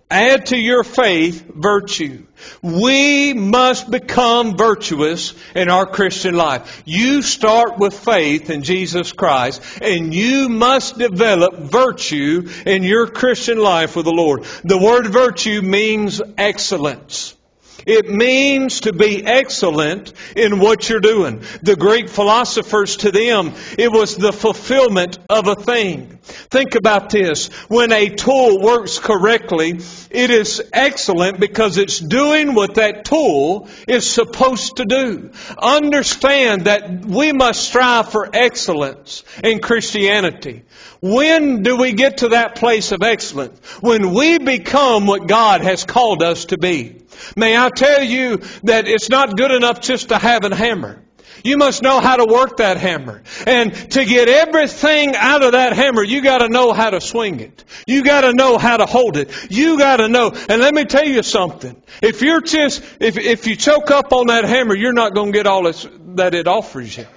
Add 0.09 0.47
to 0.47 0.57
your 0.57 0.83
faith 0.83 1.45
virtue. 1.53 2.27
We 2.61 3.33
must 3.33 3.89
become 3.89 4.57
virtuous 4.57 5.33
in 5.55 5.69
our 5.69 5.85
Christian 5.85 6.35
life. 6.35 6.83
You 6.85 7.21
start 7.21 7.77
with 7.77 7.97
faith 7.97 8.49
in 8.49 8.63
Jesus 8.63 9.11
Christ 9.13 9.61
and 9.81 10.13
you 10.13 10.49
must 10.49 10.97
develop 10.97 11.57
virtue 11.57 12.49
in 12.65 12.83
your 12.83 13.07
Christian 13.07 13.57
life 13.57 13.95
with 13.95 14.05
the 14.05 14.11
Lord. 14.11 14.45
The 14.63 14.77
word 14.77 15.07
virtue 15.07 15.61
means 15.61 16.21
excellence. 16.37 17.35
It 17.85 18.09
means 18.09 18.81
to 18.81 18.93
be 18.93 19.25
excellent 19.25 20.13
in 20.35 20.59
what 20.59 20.89
you're 20.89 20.99
doing. 20.99 21.43
The 21.61 21.75
Greek 21.75 22.09
philosophers, 22.09 22.97
to 22.97 23.11
them, 23.11 23.53
it 23.77 23.91
was 23.91 24.15
the 24.15 24.33
fulfillment 24.33 25.17
of 25.29 25.47
a 25.47 25.55
thing. 25.55 26.19
Think 26.23 26.75
about 26.75 27.09
this. 27.09 27.47
When 27.67 27.91
a 27.91 28.09
tool 28.09 28.61
works 28.61 28.99
correctly, 28.99 29.79
it 30.09 30.29
is 30.29 30.61
excellent 30.71 31.39
because 31.39 31.77
it's 31.77 31.99
doing 31.99 32.53
what 32.53 32.75
that 32.75 33.05
tool 33.05 33.67
is 33.87 34.09
supposed 34.09 34.77
to 34.77 34.85
do. 34.85 35.31
Understand 35.57 36.65
that 36.65 37.05
we 37.05 37.31
must 37.31 37.63
strive 37.63 38.11
for 38.11 38.29
excellence 38.31 39.23
in 39.43 39.59
Christianity. 39.59 40.63
When 41.01 41.63
do 41.63 41.77
we 41.77 41.93
get 41.93 42.17
to 42.17 42.29
that 42.29 42.55
place 42.55 42.91
of 42.91 43.01
excellence? 43.01 43.59
When 43.81 44.13
we 44.13 44.37
become 44.37 45.07
what 45.07 45.27
God 45.27 45.61
has 45.61 45.83
called 45.83 46.21
us 46.21 46.45
to 46.45 46.59
be. 46.59 47.01
May 47.35 47.57
I 47.57 47.69
tell 47.69 48.03
you 48.03 48.37
that 48.63 48.87
it's 48.87 49.09
not 49.09 49.35
good 49.35 49.51
enough 49.51 49.81
just 49.81 50.09
to 50.09 50.19
have 50.19 50.45
a 50.45 50.55
hammer. 50.55 51.01
You 51.43 51.57
must 51.57 51.81
know 51.81 51.99
how 51.99 52.17
to 52.17 52.25
work 52.25 52.57
that 52.57 52.77
hammer. 52.77 53.23
And 53.47 53.73
to 53.91 54.05
get 54.05 54.29
everything 54.29 55.15
out 55.15 55.43
of 55.43 55.53
that 55.53 55.73
hammer, 55.73 56.03
you 56.03 56.21
gotta 56.21 56.49
know 56.49 56.71
how 56.71 56.91
to 56.91 57.01
swing 57.01 57.39
it. 57.39 57.63
You 57.87 58.03
gotta 58.03 58.31
know 58.31 58.59
how 58.59 58.77
to 58.77 58.85
hold 58.85 59.17
it. 59.17 59.31
You 59.49 59.79
gotta 59.79 60.07
know. 60.07 60.31
And 60.49 60.61
let 60.61 60.71
me 60.71 60.85
tell 60.85 61.05
you 61.05 61.23
something. 61.23 61.81
If 62.03 62.21
you're 62.21 62.41
just, 62.41 62.83
if, 62.99 63.17
if 63.17 63.47
you 63.47 63.55
choke 63.55 63.89
up 63.89 64.13
on 64.13 64.27
that 64.27 64.45
hammer, 64.45 64.75
you're 64.75 64.93
not 64.93 65.15
gonna 65.15 65.31
get 65.31 65.47
all 65.47 65.63
that 65.63 66.35
it 66.35 66.47
offers 66.47 66.95
you. 66.95 67.07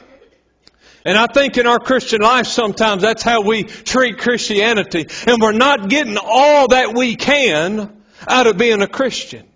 And 1.04 1.18
I 1.18 1.26
think 1.26 1.58
in 1.58 1.66
our 1.66 1.78
Christian 1.78 2.22
life 2.22 2.46
sometimes 2.46 3.02
that's 3.02 3.22
how 3.22 3.42
we 3.42 3.64
treat 3.64 4.18
Christianity. 4.18 5.06
And 5.26 5.40
we're 5.40 5.52
not 5.52 5.88
getting 5.88 6.16
all 6.16 6.68
that 6.68 6.94
we 6.94 7.16
can 7.16 8.02
out 8.26 8.46
of 8.46 8.56
being 8.56 8.80
a 8.80 8.86
Christian. 8.86 9.46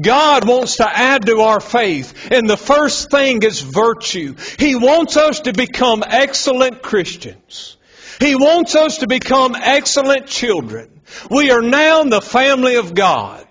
God 0.00 0.48
wants 0.48 0.76
to 0.76 0.88
add 0.88 1.26
to 1.26 1.40
our 1.40 1.60
faith. 1.60 2.30
And 2.32 2.48
the 2.48 2.56
first 2.56 3.10
thing 3.10 3.42
is 3.42 3.60
virtue. 3.60 4.36
He 4.58 4.74
wants 4.74 5.18
us 5.18 5.40
to 5.40 5.52
become 5.52 6.02
excellent 6.06 6.80
Christians. 6.80 7.76
He 8.18 8.34
wants 8.34 8.74
us 8.74 8.98
to 8.98 9.06
become 9.06 9.54
excellent 9.54 10.26
children. 10.26 11.02
We 11.30 11.50
are 11.50 11.60
now 11.60 12.00
in 12.00 12.08
the 12.08 12.22
family 12.22 12.76
of 12.76 12.94
God. 12.94 13.46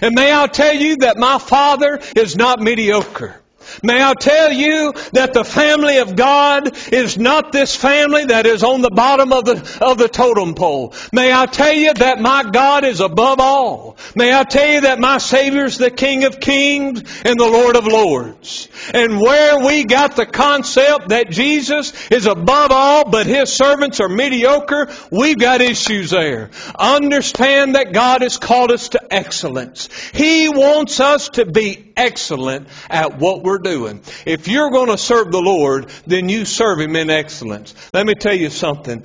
And 0.00 0.14
may 0.14 0.32
I 0.32 0.46
tell 0.46 0.74
you 0.74 0.96
that 0.98 1.18
my 1.18 1.38
father 1.38 2.00
is 2.16 2.36
not 2.36 2.60
mediocre. 2.60 3.41
May 3.82 4.02
I 4.02 4.14
tell 4.14 4.52
you 4.52 4.92
that 5.12 5.32
the 5.32 5.44
family 5.44 5.98
of 5.98 6.16
God 6.16 6.76
is 6.92 7.18
not 7.18 7.52
this 7.52 7.74
family 7.74 8.26
that 8.26 8.46
is 8.46 8.62
on 8.62 8.82
the 8.82 8.90
bottom 8.90 9.32
of 9.32 9.44
the, 9.44 9.78
of 9.80 9.98
the 9.98 10.08
totem 10.08 10.54
pole. 10.54 10.94
May 11.12 11.32
I 11.32 11.46
tell 11.46 11.72
you 11.72 11.94
that 11.94 12.20
my 12.20 12.44
God 12.50 12.84
is 12.84 13.00
above 13.00 13.40
all. 13.40 13.96
May 14.14 14.34
I 14.34 14.44
tell 14.44 14.68
you 14.68 14.80
that 14.82 14.98
my 14.98 15.18
Savior 15.18 15.64
is 15.64 15.78
the 15.78 15.90
King 15.90 16.24
of 16.24 16.40
kings 16.40 17.00
and 17.24 17.38
the 17.38 17.48
Lord 17.48 17.76
of 17.76 17.86
lords. 17.86 18.68
And 18.92 19.20
where 19.20 19.64
we 19.64 19.84
got 19.84 20.16
the 20.16 20.26
concept 20.26 21.10
that 21.10 21.30
Jesus 21.30 21.92
is 22.10 22.26
above 22.26 22.70
all, 22.72 23.10
but 23.10 23.26
His 23.26 23.52
servants 23.52 24.00
are 24.00 24.08
mediocre, 24.08 24.90
we've 25.10 25.38
got 25.38 25.60
issues 25.60 26.10
there. 26.10 26.50
Understand 26.78 27.74
that 27.74 27.92
God 27.92 28.22
has 28.22 28.38
called 28.38 28.70
us 28.70 28.90
to 28.90 29.00
excellence. 29.12 29.88
He 30.12 30.48
wants 30.48 31.00
us 31.00 31.30
to 31.30 31.46
be 31.46 31.91
excellent 31.96 32.68
at 32.90 33.18
what 33.18 33.42
we're 33.42 33.58
doing. 33.58 34.02
If 34.26 34.48
you're 34.48 34.70
going 34.70 34.88
to 34.88 34.98
serve 34.98 35.32
the 35.32 35.40
Lord, 35.40 35.90
then 36.06 36.28
you 36.28 36.44
serve 36.44 36.80
Him 36.80 36.96
in 36.96 37.10
excellence. 37.10 37.74
Let 37.92 38.06
me 38.06 38.14
tell 38.14 38.34
you 38.34 38.50
something. 38.50 39.04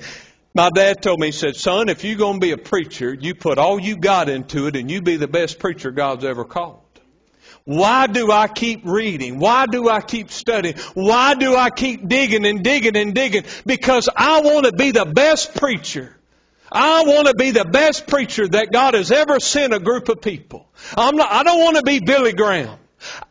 My 0.54 0.70
dad 0.74 1.02
told 1.02 1.20
me, 1.20 1.26
he 1.26 1.32
said, 1.32 1.56
son, 1.56 1.88
if 1.88 2.02
you're 2.02 2.16
going 2.16 2.40
to 2.40 2.40
be 2.40 2.52
a 2.52 2.58
preacher, 2.58 3.14
you 3.14 3.34
put 3.34 3.58
all 3.58 3.78
you 3.78 3.96
got 3.96 4.28
into 4.28 4.66
it 4.66 4.76
and 4.76 4.90
you 4.90 5.02
be 5.02 5.16
the 5.16 5.28
best 5.28 5.58
preacher 5.58 5.90
God's 5.90 6.24
ever 6.24 6.44
called. 6.44 6.82
Why 7.64 8.06
do 8.06 8.32
I 8.32 8.48
keep 8.48 8.80
reading? 8.84 9.38
Why 9.38 9.66
do 9.66 9.90
I 9.90 10.00
keep 10.00 10.30
studying? 10.30 10.76
Why 10.94 11.34
do 11.34 11.54
I 11.54 11.68
keep 11.68 12.08
digging 12.08 12.46
and 12.46 12.64
digging 12.64 12.96
and 12.96 13.14
digging? 13.14 13.44
Because 13.66 14.08
I 14.16 14.40
want 14.40 14.64
to 14.64 14.72
be 14.72 14.90
the 14.90 15.04
best 15.04 15.54
preacher. 15.54 16.17
I 16.70 17.04
want 17.04 17.28
to 17.28 17.34
be 17.34 17.50
the 17.50 17.64
best 17.64 18.06
preacher 18.06 18.46
that 18.48 18.72
God 18.72 18.94
has 18.94 19.10
ever 19.10 19.40
sent 19.40 19.72
a 19.72 19.78
group 19.78 20.08
of 20.08 20.20
people. 20.20 20.68
I'm 20.96 21.16
not, 21.16 21.30
I 21.30 21.42
don't 21.42 21.60
want 21.60 21.76
to 21.76 21.82
be 21.82 22.00
Billy 22.00 22.32
Graham. 22.32 22.78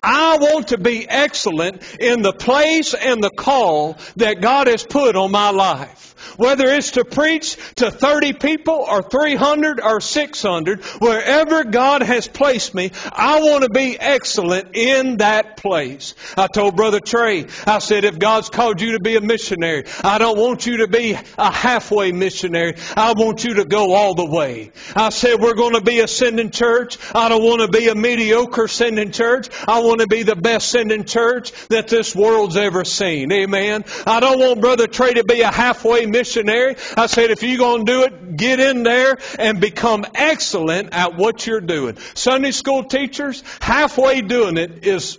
I 0.01 0.37
want 0.37 0.69
to 0.69 0.77
be 0.77 1.07
excellent 1.07 1.81
in 1.99 2.21
the 2.21 2.33
place 2.33 2.93
and 2.93 3.23
the 3.23 3.29
call 3.29 3.97
that 4.17 4.41
God 4.41 4.67
has 4.67 4.83
put 4.83 5.15
on 5.15 5.31
my 5.31 5.51
life. 5.51 6.07
Whether 6.37 6.67
it's 6.67 6.91
to 6.91 7.05
preach 7.05 7.57
to 7.75 7.91
30 7.91 8.33
people 8.33 8.85
or 8.87 9.01
300 9.01 9.79
or 9.81 10.01
600, 10.01 10.83
wherever 10.99 11.63
God 11.63 12.01
has 12.03 12.27
placed 12.27 12.73
me, 12.73 12.91
I 13.11 13.39
want 13.41 13.63
to 13.63 13.69
be 13.69 13.97
excellent 13.99 14.75
in 14.75 15.17
that 15.17 15.57
place. 15.57 16.15
I 16.35 16.47
told 16.47 16.75
Brother 16.75 16.99
Trey, 16.99 17.47
I 17.65 17.79
said, 17.79 18.03
if 18.03 18.19
God's 18.19 18.49
called 18.49 18.81
you 18.81 18.93
to 18.93 18.99
be 18.99 19.15
a 19.15 19.21
missionary, 19.21 19.85
I 20.03 20.17
don't 20.17 20.37
want 20.37 20.65
you 20.65 20.77
to 20.77 20.87
be 20.87 21.17
a 21.37 21.51
halfway 21.51 22.11
missionary. 22.11 22.75
I 22.95 23.13
want 23.13 23.43
you 23.43 23.55
to 23.55 23.65
go 23.65 23.93
all 23.93 24.13
the 24.13 24.29
way. 24.29 24.71
I 24.95 25.09
said, 25.09 25.39
we're 25.39 25.55
going 25.55 25.73
to 25.73 25.81
be 25.81 25.99
a 25.99 26.07
sending 26.07 26.51
church. 26.51 26.97
I 27.13 27.29
don't 27.29 27.43
want 27.43 27.61
to 27.61 27.67
be 27.67 27.87
a 27.87 27.95
mediocre 27.95 28.67
sending 28.67 29.11
church. 29.11 29.49
I 29.67 29.81
want 29.81 29.99
to 29.99 30.07
be 30.07 30.23
the 30.23 30.35
best 30.35 30.69
sending 30.69 31.03
church 31.03 31.51
that 31.67 31.89
this 31.89 32.15
world's 32.15 32.55
ever 32.55 32.85
seen. 32.85 33.31
Amen. 33.33 33.83
I 34.05 34.21
don't 34.21 34.39
want 34.39 34.61
Brother 34.61 34.87
Trey 34.87 35.13
to 35.13 35.25
be 35.25 35.41
a 35.41 35.51
halfway 35.51 36.05
missionary. 36.05 36.77
I 36.95 37.07
said, 37.07 37.31
if 37.31 37.43
you're 37.43 37.57
going 37.57 37.85
to 37.85 37.91
do 37.91 38.03
it, 38.03 38.37
get 38.37 38.61
in 38.61 38.83
there 38.83 39.17
and 39.37 39.59
become 39.59 40.05
excellent 40.15 40.93
at 40.93 41.15
what 41.15 41.45
you're 41.45 41.59
doing. 41.59 41.97
Sunday 42.13 42.51
school 42.51 42.85
teachers, 42.85 43.43
halfway 43.59 44.21
doing 44.21 44.57
it 44.57 44.87
is, 44.87 45.17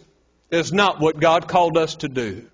is 0.50 0.72
not 0.72 0.98
what 0.98 1.20
God 1.20 1.46
called 1.46 1.76
us 1.76 1.96
to 1.96 2.08
do. 2.08 2.46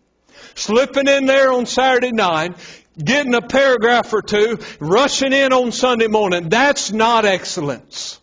Slipping 0.56 1.06
in 1.06 1.26
there 1.26 1.52
on 1.52 1.66
Saturday 1.66 2.12
night, 2.12 2.56
getting 2.98 3.34
a 3.34 3.42
paragraph 3.42 4.12
or 4.12 4.22
two, 4.22 4.58
rushing 4.80 5.32
in 5.32 5.52
on 5.52 5.72
Sunday 5.72 6.08
morning, 6.08 6.48
that's 6.48 6.92
not 6.92 7.24
excellence. 7.24 8.20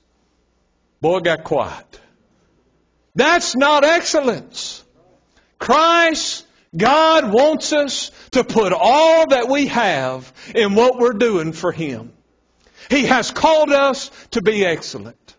Boy, 0.99 1.19
got 1.19 1.43
quiet. 1.43 1.99
That's 3.15 3.56
not 3.56 3.84
excellence. 3.84 4.84
Christ, 5.60 6.46
God 6.75 7.32
wants 7.32 7.74
us 7.74 8.12
to 8.32 8.44
put 8.44 8.74
all 8.74 9.27
that 9.27 9.50
we 9.50 9.68
have 9.68 10.32
in 10.56 10.75
what 10.75 10.98
we're 10.98 11.13
doing 11.13 11.51
for 11.53 11.72
Him. 11.72 12.13
He 12.89 13.06
has 13.06 13.32
called 13.32 13.72
us 13.72 14.10
to 14.32 14.41
be 14.41 14.65
excellent. 14.65 15.36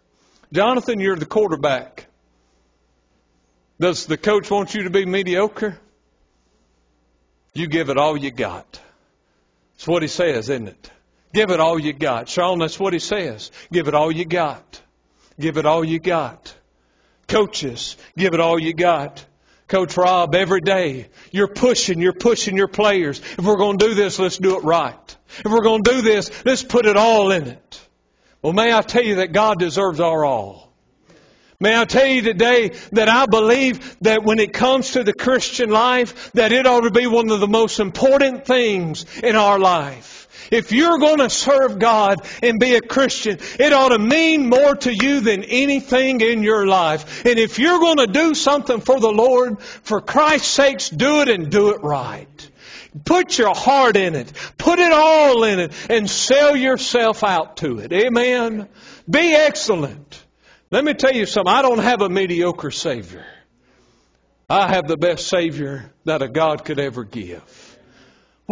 Jonathan, 0.53 1.01
you're 1.01 1.17
the 1.17 1.27
quarterback. 1.27 2.07
Does 3.81 4.07
the 4.07 4.17
coach 4.17 4.51
want 4.51 4.75
you 4.75 4.85
to 4.85 4.91
be 4.91 5.07
mediocre? 5.07 5.79
You 7.55 7.67
give 7.67 7.91
it 7.91 7.99
all 7.99 8.17
you 8.17 8.31
got. 8.31 8.81
That's 9.75 9.89
what 9.89 10.03
he 10.03 10.09
says, 10.09 10.49
isn't 10.49 10.69
it? 10.69 10.91
Give 11.35 11.51
it 11.51 11.61
all 11.61 11.79
you 11.79 11.93
got. 11.93 12.29
Sean, 12.29 12.59
that's 12.59 12.79
what 12.79 12.93
he 12.93 12.99
says. 12.99 13.51
Give 13.73 13.89
it 13.89 13.95
all 13.95 14.13
you 14.13 14.25
got. 14.25 14.81
Give 15.41 15.57
it 15.57 15.67
all 15.67 15.85
you 15.85 15.99
got. 15.99 16.55
Coaches, 17.29 17.97
give 18.17 18.35
it 18.35 18.41
all 18.41 18.59
you 18.59 18.75
got. 18.75 19.25
Coach 19.69 19.97
Rob, 19.97 20.35
every 20.35 20.61
day, 20.61 21.09
you're 21.31 21.49
pushing, 21.49 22.01
you're 22.01 22.13
pushing 22.13 22.57
your 22.57 22.69
players. 22.69 23.21
If 23.21 23.45
we're 23.45 23.57
going 23.57 23.79
to 23.79 23.89
do 23.89 23.95
this, 23.95 24.19
let's 24.19 24.37
do 24.37 24.59
it 24.59 24.65
right. 24.65 25.17
If 25.39 25.51
we're 25.51 25.63
going 25.63 25.83
to 25.83 25.91
do 25.93 26.03
this, 26.03 26.31
let's 26.45 26.63
put 26.63 26.85
it 26.85 26.97
all 26.97 27.33
in 27.33 27.47
it. 27.47 27.89
Well, 28.43 28.53
may 28.53 28.73
I 28.73 28.83
tell 28.83 29.03
you 29.03 29.17
that 29.17 29.33
God 29.33 29.59
deserves 29.59 29.99
our 29.99 30.25
all. 30.25 30.73
May 31.59 31.79
I 31.79 31.85
tell 31.85 32.07
you 32.07 32.23
today 32.23 32.73
that 32.91 33.09
I 33.09 33.27
believe 33.27 33.97
that 34.01 34.25
when 34.25 34.41
it 34.41 34.53
comes 34.53 34.91
to 34.91 35.05
the 35.05 35.15
Christian 35.15 35.71
life, 35.71 36.33
that 36.33 36.51
it 36.51 36.67
ought 36.67 36.81
to 36.81 36.91
be 36.91 37.07
one 37.07 37.31
of 37.31 37.39
the 37.39 37.47
most 37.47 37.79
important 37.79 38.45
things 38.45 39.07
in 39.23 39.37
our 39.37 39.61
life. 39.61 40.22
If 40.51 40.73
you're 40.73 40.99
going 40.99 41.19
to 41.19 41.31
serve 41.31 41.79
God 41.79 42.27
and 42.43 42.59
be 42.59 42.75
a 42.75 42.81
Christian, 42.81 43.39
it 43.59 43.73
ought 43.73 43.91
to 43.91 43.99
mean 43.99 44.49
more 44.49 44.75
to 44.77 44.93
you 44.93 45.21
than 45.21 45.45
anything 45.45 46.21
in 46.21 46.43
your 46.43 46.67
life. 46.67 47.25
And 47.25 47.39
if 47.39 47.59
you're 47.59 47.79
going 47.79 47.99
to 47.99 48.07
do 48.07 48.35
something 48.35 48.81
for 48.81 49.01
the 49.01 49.11
Lord, 49.11 49.63
for 49.63 50.01
Christ's 50.01 50.49
sakes, 50.49 50.91
do 50.91 51.21
it 51.21 51.29
and 51.29 51.51
do 51.51 51.71
it 51.71 51.83
right. 51.83 52.49
Put 53.05 53.39
your 53.39 53.55
heart 53.55 53.97
in 53.97 54.15
it. 54.15 54.33
Put 54.59 54.79
it 54.79 54.93
all 54.93 55.45
in 55.45 55.61
it 55.61 55.73
and 55.89 56.11
sell 56.11 56.55
yourself 56.55 57.25
out 57.25 57.59
to 57.59 57.79
it. 57.79 57.93
Amen. 57.93 58.69
Be 59.09 59.35
excellent. 59.35 60.23
Let 60.71 60.85
me 60.85 60.95
tell 60.95 61.13
you 61.13 61.27
something. 61.27 61.53
I 61.53 61.63
don't 61.63 61.79
have 61.79 62.03
a 62.03 62.09
mediocre 62.09 62.71
Savior. 62.71 63.25
I 64.49 64.69
have 64.69 64.87
the 64.87 64.99
best 64.99 65.29
Savior 65.29 65.91
that 66.05 66.21
a 66.21 66.29
God 66.29 66.65
could 66.65 66.79
ever 66.79 67.05
give. 67.05 67.43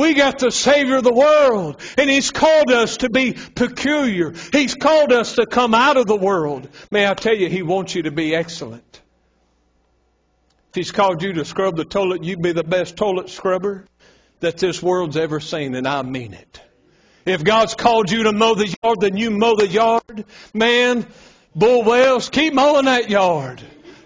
We 0.01 0.15
got 0.15 0.39
the 0.39 0.51
Savior 0.51 0.97
of 0.97 1.05
the 1.05 1.13
world, 1.13 1.79
and 1.99 2.09
He's 2.09 2.31
called 2.31 2.73
us 2.73 2.97
to 2.99 3.11
be 3.11 3.35
peculiar. 3.35 4.33
He's 4.51 4.75
called 4.75 5.13
us 5.13 5.35
to 5.35 5.45
come 5.45 5.75
out 5.75 5.99
of 5.99 6.07
the 6.07 6.17
world. 6.17 6.71
May 6.91 7.07
I 7.07 7.13
tell 7.13 7.37
you, 7.37 7.51
He 7.51 7.61
wants 7.61 7.95
you 7.95 8.05
to 8.05 8.11
be 8.11 8.35
excellent. 8.35 9.03
If 10.71 10.75
He's 10.75 10.91
called 10.91 11.23
you 11.23 11.35
to 11.35 11.45
scrub 11.45 11.77
the 11.77 11.85
toilet, 11.85 12.25
you'd 12.25 12.41
be 12.41 12.53
the 12.53 12.65
best 12.65 12.97
toilet 12.97 13.29
scrubber 13.29 13.85
that 14.41 14.57
this 14.57 14.83
world's 14.83 15.19
ever 15.19 15.39
seen, 15.39 15.75
and 15.75 15.87
I 15.87 16.01
mean 16.01 16.33
it. 16.33 16.63
If 17.27 17.45
God's 17.45 17.75
called 17.75 18.11
you 18.11 18.23
to 18.23 18.33
mow 18.33 18.55
the 18.55 18.75
yard, 18.83 19.01
then 19.03 19.19
you 19.19 19.31
mow 19.31 19.55
the 19.55 19.69
yard. 19.69 20.25
Man, 20.55 21.07
Bull 21.55 21.85
Wells, 21.85 22.31
keep 22.31 22.55
mowing 22.55 22.87
that 22.87 23.11
yard. 23.11 23.61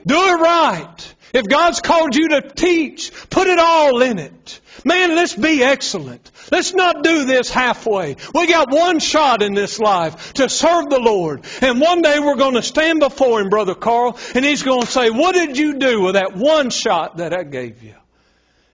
Do 0.05 0.17
it 0.17 0.41
right. 0.41 1.14
If 1.35 1.49
God's 1.49 1.81
called 1.81 2.15
you 2.15 2.29
to 2.29 2.43
teach, 2.43 3.11
put 3.29 3.49
it 3.49 3.59
all 3.59 4.01
in 4.03 4.21
it. 4.21 4.61
Man, 4.85 5.17
let's 5.17 5.35
be 5.35 5.65
excellent. 5.65 6.31
Let's 6.53 6.73
not 6.73 7.03
do 7.03 7.25
this 7.25 7.51
halfway. 7.51 8.17
We 8.33 8.47
got 8.47 8.71
one 8.71 9.01
shot 9.01 9.43
in 9.43 9.53
this 9.53 9.81
life 9.81 10.35
to 10.35 10.49
serve 10.49 10.91
the 10.91 11.01
Lord. 11.01 11.45
And 11.61 11.81
one 11.81 12.03
day 12.03 12.21
we're 12.21 12.37
going 12.37 12.55
to 12.55 12.63
stand 12.63 13.01
before 13.01 13.41
Him, 13.41 13.49
Brother 13.49 13.75
Carl, 13.75 14.17
and 14.37 14.45
He's 14.45 14.63
going 14.63 14.83
to 14.83 14.87
say, 14.87 15.11
What 15.11 15.35
did 15.35 15.59
you 15.59 15.79
do 15.81 16.03
with 16.03 16.15
that 16.15 16.37
one 16.37 16.71
shot 16.71 17.17
that 17.17 17.35
I 17.35 17.43
gave 17.43 17.83
you? 17.83 17.95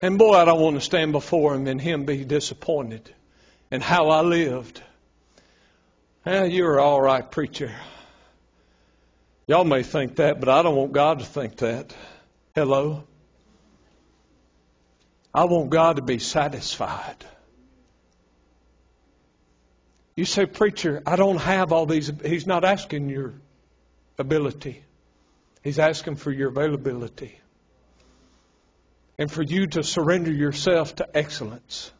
And 0.01 0.17
boy, 0.17 0.33
I 0.33 0.43
don't 0.43 0.59
want 0.59 0.75
to 0.75 0.81
stand 0.81 1.13
before 1.13 1.55
Him 1.55 1.65
and 1.67 1.79
Him 1.79 2.03
be 2.03 2.25
disappointed 2.25 3.09
in 3.71 3.79
how 3.79 4.09
I 4.09 4.19
lived. 4.19 4.83
Well, 6.25 6.45
you're 6.45 6.81
all 6.81 6.99
right, 6.99 7.29
preacher. 7.29 7.71
Y'all 9.47 9.63
may 9.63 9.83
think 9.83 10.17
that, 10.17 10.41
but 10.41 10.49
I 10.49 10.61
don't 10.61 10.75
want 10.75 10.91
God 10.91 11.19
to 11.19 11.25
think 11.25 11.55
that. 11.57 11.95
Hello? 12.55 13.03
I 15.33 15.45
want 15.45 15.69
God 15.69 15.97
to 15.97 16.01
be 16.01 16.19
satisfied. 16.19 17.23
You 20.15 20.25
say, 20.25 20.45
Preacher, 20.45 21.01
I 21.05 21.15
don't 21.15 21.37
have 21.37 21.71
all 21.71 21.85
these. 21.85 22.11
He's 22.25 22.45
not 22.45 22.65
asking 22.65 23.09
your 23.09 23.33
ability, 24.17 24.83
He's 25.63 25.79
asking 25.79 26.15
for 26.15 26.31
your 26.31 26.49
availability. 26.49 27.39
And 29.17 29.29
for 29.29 29.43
you 29.43 29.67
to 29.67 29.83
surrender 29.83 30.31
yourself 30.31 30.95
to 30.95 31.17
excellence. 31.17 31.91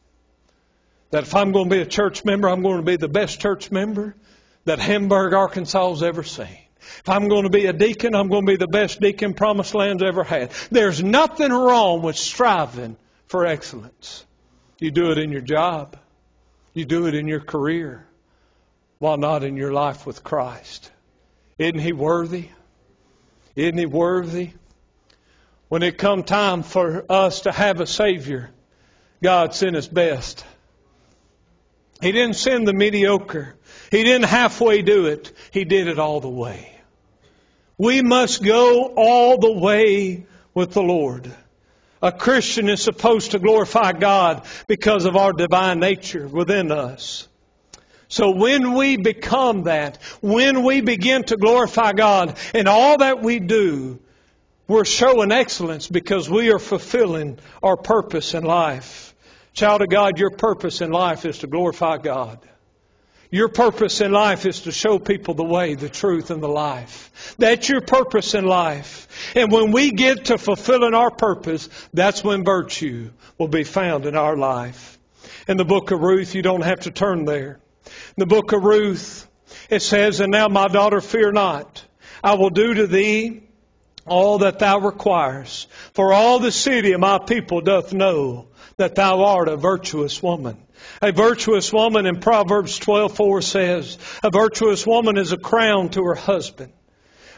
That 1.12 1.24
if 1.24 1.36
I'm 1.36 1.52
going 1.52 1.70
to 1.70 1.76
be 1.76 1.82
a 1.82 1.86
church 1.86 2.24
member, 2.24 2.50
I'm 2.50 2.62
going 2.62 2.78
to 2.78 2.84
be 2.84 2.96
the 2.96 3.10
best 3.10 3.42
church 3.42 3.72
member 3.72 4.16
that 4.64 4.80
Hamburg, 4.80 5.34
Arkansas 5.34 5.90
has 5.90 6.02
ever 6.02 6.24
seen. 6.24 6.60
If 6.80 7.10
I'm 7.10 7.28
going 7.28 7.44
to 7.44 7.50
be 7.50 7.66
a 7.66 7.74
deacon, 7.74 8.16
I'm 8.16 8.30
going 8.30 8.46
to 8.46 8.52
be 8.52 8.58
the 8.58 8.68
best 8.68 9.00
deacon 9.00 9.34
Promised 9.34 9.76
Land's 9.76 10.04
ever 10.04 10.24
had. 10.24 10.52
There's 10.72 11.04
nothing 11.04 11.52
wrong 11.52 12.02
with 12.02 12.16
striving 12.16 12.98
for 13.28 13.46
excellence. 13.46 14.26
You 14.80 14.92
do 14.92 15.12
it 15.12 15.18
in 15.18 15.32
your 15.32 15.42
job. 15.42 15.98
You 16.74 16.86
do 16.86 17.08
it 17.08 17.16
in 17.16 17.28
your 17.28 17.42
career. 17.42 18.06
While 19.00 19.18
not 19.18 19.44
in 19.44 19.58
your 19.58 19.74
life 19.74 20.06
with 20.06 20.24
Christ. 20.24 20.92
Isn't 21.58 21.80
He 21.80 21.94
worthy? 21.94 22.50
Isn't 23.56 23.78
He 23.78 23.86
worthy? 23.86 24.52
When 25.68 25.84
it 25.84 25.98
come 25.98 26.24
time 26.24 26.64
for 26.64 27.06
us 27.10 27.42
to 27.42 27.52
have 27.52 27.82
a 27.82 27.88
Savior, 27.88 28.50
God 29.22 29.54
sent 29.54 29.76
His 29.76 29.88
best. 29.88 30.46
He 32.02 32.12
didn't 32.14 32.36
send 32.36 32.68
the 32.68 32.74
mediocre. 32.74 33.56
He 33.92 34.04
didn't 34.04 34.28
halfway 34.28 34.82
do 34.82 35.08
it. 35.08 35.32
He 35.52 35.66
did 35.66 35.88
it 35.88 36.00
all 36.00 36.20
the 36.20 36.30
way. 36.30 36.76
We 37.78 38.02
must 38.02 38.44
go 38.44 38.94
all 38.96 39.38
the 39.38 39.54
way 39.54 40.26
with 40.54 40.74
the 40.74 40.84
Lord. 40.84 41.34
A 42.02 42.12
Christian 42.12 42.70
is 42.70 42.82
supposed 42.82 43.32
to 43.32 43.40
glorify 43.40 43.94
God 43.94 44.46
because 44.68 45.06
of 45.06 45.16
our 45.16 45.34
divine 45.34 45.80
nature 45.80 46.28
within 46.28 46.72
us. 46.72 47.28
So 48.08 48.32
when 48.32 48.74
we 48.74 48.98
become 48.98 49.64
that, 49.64 49.98
when 50.22 50.64
we 50.64 50.82
begin 50.82 51.24
to 51.26 51.38
glorify 51.38 51.94
God 51.94 52.38
in 52.54 52.68
all 52.68 52.98
that 52.98 53.22
we 53.22 53.40
do, 53.40 54.00
we're 54.68 54.86
showing 54.86 55.32
excellence 55.32 55.88
because 55.88 56.30
we 56.30 56.52
are 56.52 56.60
fulfilling 56.60 57.40
our 57.62 57.78
purpose 57.78 58.34
in 58.34 58.44
life. 58.44 59.14
Child 59.54 59.82
of 59.82 59.90
God, 59.90 60.20
your 60.20 60.32
purpose 60.32 60.82
in 60.82 60.92
life 60.92 61.26
is 61.26 61.40
to 61.40 61.48
glorify 61.48 61.98
God. 61.98 62.40
Your 63.32 63.48
purpose 63.48 64.02
in 64.02 64.12
life 64.12 64.48
is 64.48 64.62
to 64.62 64.72
show 64.72 64.98
people 64.98 65.36
the 65.36 65.44
way, 65.44 65.76
the 65.76 65.90
truth, 65.90 66.32
and 66.32 66.42
the 66.42 66.48
life. 66.48 67.36
That's 67.38 67.70
your 67.70 67.82
purpose 67.82 68.34
in 68.34 68.46
life. 68.46 69.08
And 69.36 69.52
when 69.52 69.72
we 69.72 69.92
get 69.92 70.26
to 70.26 70.40
fulfilling 70.40 70.96
our 70.96 71.12
purpose, 71.12 71.70
that's 71.94 72.24
when 72.24 72.44
virtue 72.44 73.12
will 73.38 73.48
be 73.48 73.64
found 73.64 74.08
in 74.08 74.16
our 74.16 74.36
life. 74.36 74.98
In 75.48 75.58
the 75.58 75.66
book 75.66 75.92
of 75.92 76.02
Ruth, 76.02 76.34
you 76.34 76.42
don't 76.42 76.64
have 76.64 76.82
to 76.82 76.92
turn 76.92 77.26
there. 77.26 77.60
In 77.86 78.16
the 78.18 78.26
book 78.26 78.52
of 78.52 78.64
Ruth, 78.64 79.28
it 79.70 79.84
says, 79.84 80.20
And 80.20 80.32
now, 80.32 80.48
my 80.48 80.68
daughter, 80.68 81.00
fear 81.00 81.32
not. 81.32 81.86
I 82.24 82.34
will 82.34 82.50
do 82.50 82.74
to 82.74 82.88
thee 82.88 83.44
all 84.08 84.40
that 84.40 84.58
thou 84.60 84.80
requirest. 84.80 85.70
For 85.94 86.14
all 86.14 86.40
the 86.40 86.52
city 86.52 86.94
of 86.94 87.00
my 87.00 87.20
people 87.20 87.62
doth 87.62 87.94
know 87.94 88.48
that 88.80 88.96
thou 88.96 89.24
art 89.24 89.50
a 89.50 89.58
virtuous 89.58 90.24
woman. 90.24 90.58
A 91.02 91.12
virtuous 91.12 91.72
woman 91.72 92.06
in 92.06 92.22
Proverbs 92.22 92.80
12:4 92.80 93.42
says, 93.42 93.98
"A 94.24 94.32
virtuous 94.32 94.88
woman 94.88 95.18
is 95.18 95.34
a 95.34 95.38
crown 95.38 95.90
to 95.90 96.04
her 96.04 96.16
husband, 96.16 96.72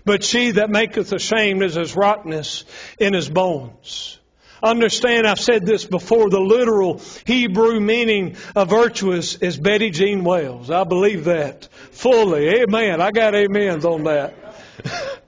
but 0.05 0.23
she 0.23 0.51
that 0.51 0.69
maketh 0.69 1.11
ashamed 1.11 1.63
is 1.63 1.77
as 1.77 1.95
rottenness 1.95 2.63
in 2.99 3.13
his 3.13 3.27
bones." 3.27 4.19
Understand, 4.61 5.25
I've 5.25 5.39
said 5.39 5.65
this 5.65 5.83
before, 5.85 6.29
the 6.29 6.39
literal 6.39 7.01
Hebrew 7.25 7.79
meaning 7.79 8.35
of 8.55 8.69
virtuous 8.69 9.35
is 9.37 9.57
Betty 9.57 9.89
Jean 9.89 10.23
Wells. 10.23 10.69
I 10.69 10.83
believe 10.83 11.25
that 11.25 11.67
fully. 11.89 12.61
Amen. 12.61 13.01
I 13.01 13.09
got 13.09 13.33
amens 13.33 13.85
on 13.85 14.03
that. 14.03 14.35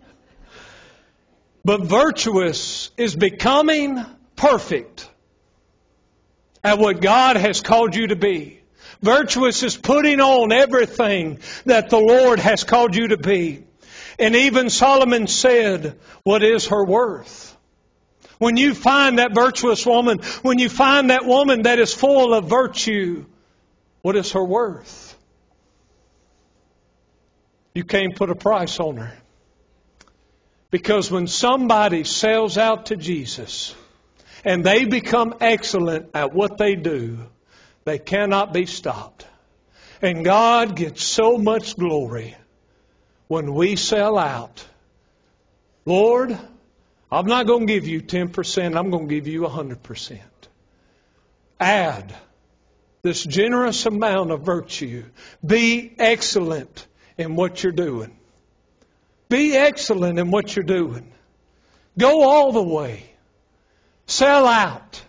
but 1.66 1.82
virtuous 1.82 2.92
is 2.96 3.16
becoming 3.16 4.06
perfect 4.36 5.10
at 6.64 6.80
what 6.80 7.02
God 7.02 7.36
has 7.36 7.62
called 7.62 7.96
you 7.96 8.08
to 8.08 8.16
be. 8.16 8.60
Virtuous 9.02 9.64
is 9.64 9.76
putting 9.76 10.22
on 10.22 10.52
everything 10.54 11.40
that 11.66 11.90
the 11.90 12.00
Lord 12.00 12.40
has 12.40 12.64
called 12.64 12.96
you 12.96 13.10
to 13.10 13.18
be. 13.18 13.66
And 14.18 14.36
even 14.36 14.70
Solomon 14.70 15.28
said, 15.28 16.00
What 16.24 16.44
is 16.44 16.68
her 16.68 16.86
worth? 16.86 17.58
When 18.38 18.58
you 18.58 18.74
find 18.74 19.20
that 19.20 19.34
virtuous 19.34 19.86
woman, 19.86 20.20
when 20.42 20.60
you 20.60 20.70
find 20.70 21.10
that 21.10 21.26
woman 21.26 21.64
that 21.64 21.80
is 21.80 21.94
full 21.94 22.34
of 22.34 22.46
virtue, 22.46 23.26
what 24.02 24.16
is 24.16 24.32
her 24.32 24.44
worth? 24.44 25.18
You 27.74 27.84
can't 27.84 28.16
put 28.16 28.30
a 28.30 28.36
price 28.36 28.80
on 28.80 28.98
her. 28.98 29.14
Because 30.72 31.12
when 31.12 31.28
somebody 31.28 32.04
sells 32.04 32.58
out 32.58 32.88
to 32.88 32.96
Jesus, 32.96 33.76
and 34.44 34.64
they 34.64 34.86
become 34.86 35.36
excellent 35.40 36.10
at 36.14 36.34
what 36.34 36.58
they 36.58 36.76
do, 36.76 37.20
they 37.86 38.00
cannot 38.00 38.54
be 38.54 38.66
stopped. 38.66 39.26
And 40.02 40.26
God 40.26 40.76
gets 40.76 41.04
so 41.04 41.38
much 41.38 41.78
glory 41.78 42.36
when 43.28 43.54
we 43.54 43.76
sell 43.76 44.18
out. 44.18 44.66
Lord, 45.86 46.38
I'm 47.12 47.26
not 47.26 47.48
going 47.48 47.68
to 47.68 47.74
give 47.74 47.88
you 47.88 48.02
10%, 48.02 48.78
I'm 48.78 48.90
going 48.90 49.08
to 49.08 49.16
give 49.16 49.28
you 49.28 49.42
100%. 49.42 50.20
Add 51.60 52.14
this 53.02 53.24
generous 53.24 53.86
amount 53.86 54.32
of 54.32 54.42
virtue. 54.42 55.04
Be 55.46 55.94
excellent 56.00 56.88
in 57.18 57.36
what 57.36 57.64
you're 57.64 57.72
doing. 57.72 58.18
Be 59.30 59.56
excellent 59.56 60.20
in 60.20 60.32
what 60.32 60.56
you're 60.56 60.64
doing. 60.64 61.12
Go 61.98 62.24
all 62.24 62.52
the 62.52 62.64
way. 62.64 63.13
Sell 64.06 64.48
out. 64.48 65.02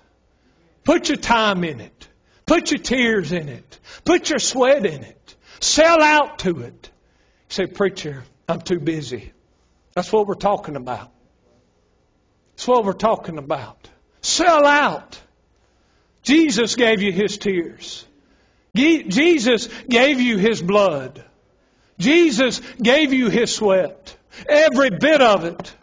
Put 0.85 1.09
your 1.09 1.19
time 1.19 1.65
in 1.65 1.81
it. 1.81 2.09
Put 2.47 2.71
your 2.71 2.81
tears 2.81 3.33
in 3.33 3.49
it. 3.49 3.79
Put 4.05 4.31
your 4.31 4.39
sweat 4.39 4.85
in 4.85 5.03
it. 5.03 5.37
Sell 5.61 6.03
out 6.03 6.41
to 6.41 6.61
it. 6.61 6.91
say, 7.49 7.67
Preacher, 7.67 8.25
I'm 8.49 8.61
too 8.61 8.81
busy. 8.81 9.33
That's 9.95 10.13
what 10.13 10.27
we're 10.27 10.35
talking 10.35 10.77
about. 10.77 11.11
That's 12.55 12.69
what 12.69 12.85
we're 12.85 12.93
talking 12.93 13.39
about. 13.39 13.89
Sell 14.21 14.67
out. 14.67 15.21
Jesus 16.23 16.77
gave 16.77 17.01
you 17.01 17.13
his 17.13 17.39
tears. 17.39 18.05
Jesus 18.75 19.69
gave 19.89 20.21
you 20.21 20.37
his 20.37 20.61
blood. 20.61 21.25
Jesus 21.99 22.61
gave 22.83 23.13
you 23.13 23.29
his 23.29 23.55
sweat. 23.55 24.17
Every 24.49 24.91
bit 24.91 25.21
of 25.21 25.45
it. 25.45 25.75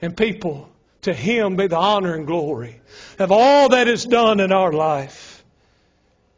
And 0.00 0.16
people 0.16 0.71
to 1.02 1.12
Him 1.12 1.56
be 1.56 1.66
the 1.66 1.78
honor 1.78 2.14
and 2.14 2.26
glory 2.26 2.80
of 3.18 3.32
all 3.32 3.70
that 3.70 3.88
is 3.88 4.04
done 4.04 4.40
in 4.40 4.52
our 4.52 4.72
life. 4.72 5.44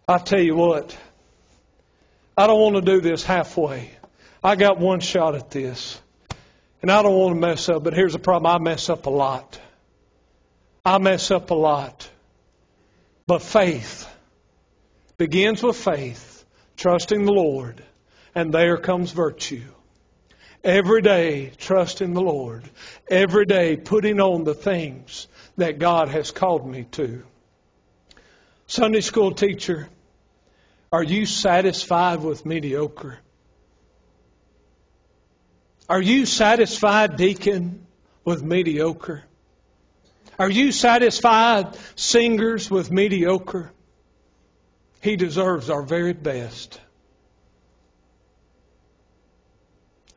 I 0.06 0.18
tell 0.18 0.40
you 0.40 0.56
what, 0.56 0.96
I 2.36 2.46
don't 2.46 2.60
want 2.60 2.76
to 2.76 2.92
do 2.92 3.00
this 3.00 3.22
halfway. 3.22 3.90
I 4.42 4.56
got 4.56 4.78
one 4.78 5.00
shot 5.00 5.34
at 5.34 5.50
this. 5.50 6.00
And 6.82 6.90
I 6.90 7.02
don't 7.02 7.14
want 7.14 7.34
to 7.34 7.40
mess 7.40 7.70
up, 7.70 7.82
but 7.82 7.94
here's 7.94 8.12
the 8.12 8.18
problem 8.18 8.54
I 8.54 8.58
mess 8.62 8.90
up 8.90 9.06
a 9.06 9.10
lot. 9.10 9.58
I 10.84 10.98
mess 10.98 11.30
up 11.30 11.50
a 11.50 11.54
lot. 11.54 12.10
But 13.26 13.40
faith 13.40 14.06
begins 15.16 15.62
with 15.62 15.76
faith, 15.76 16.44
trusting 16.76 17.24
the 17.24 17.32
Lord, 17.32 17.82
and 18.34 18.52
there 18.52 18.76
comes 18.76 19.12
virtue. 19.12 19.73
Every 20.64 21.02
day, 21.02 21.52
trusting 21.58 22.14
the 22.14 22.22
Lord. 22.22 22.64
Every 23.08 23.44
day, 23.44 23.76
putting 23.76 24.18
on 24.18 24.44
the 24.44 24.54
things 24.54 25.28
that 25.58 25.78
God 25.78 26.08
has 26.08 26.30
called 26.30 26.66
me 26.66 26.84
to. 26.92 27.22
Sunday 28.66 29.02
school 29.02 29.32
teacher, 29.32 29.90
are 30.90 31.02
you 31.02 31.26
satisfied 31.26 32.20
with 32.20 32.46
mediocre? 32.46 33.18
Are 35.86 36.00
you 36.00 36.24
satisfied, 36.24 37.16
deacon, 37.16 37.86
with 38.24 38.42
mediocre? 38.42 39.22
Are 40.38 40.50
you 40.50 40.72
satisfied, 40.72 41.76
singers, 41.94 42.70
with 42.70 42.90
mediocre? 42.90 43.70
He 45.02 45.16
deserves 45.16 45.68
our 45.68 45.82
very 45.82 46.14
best. 46.14 46.80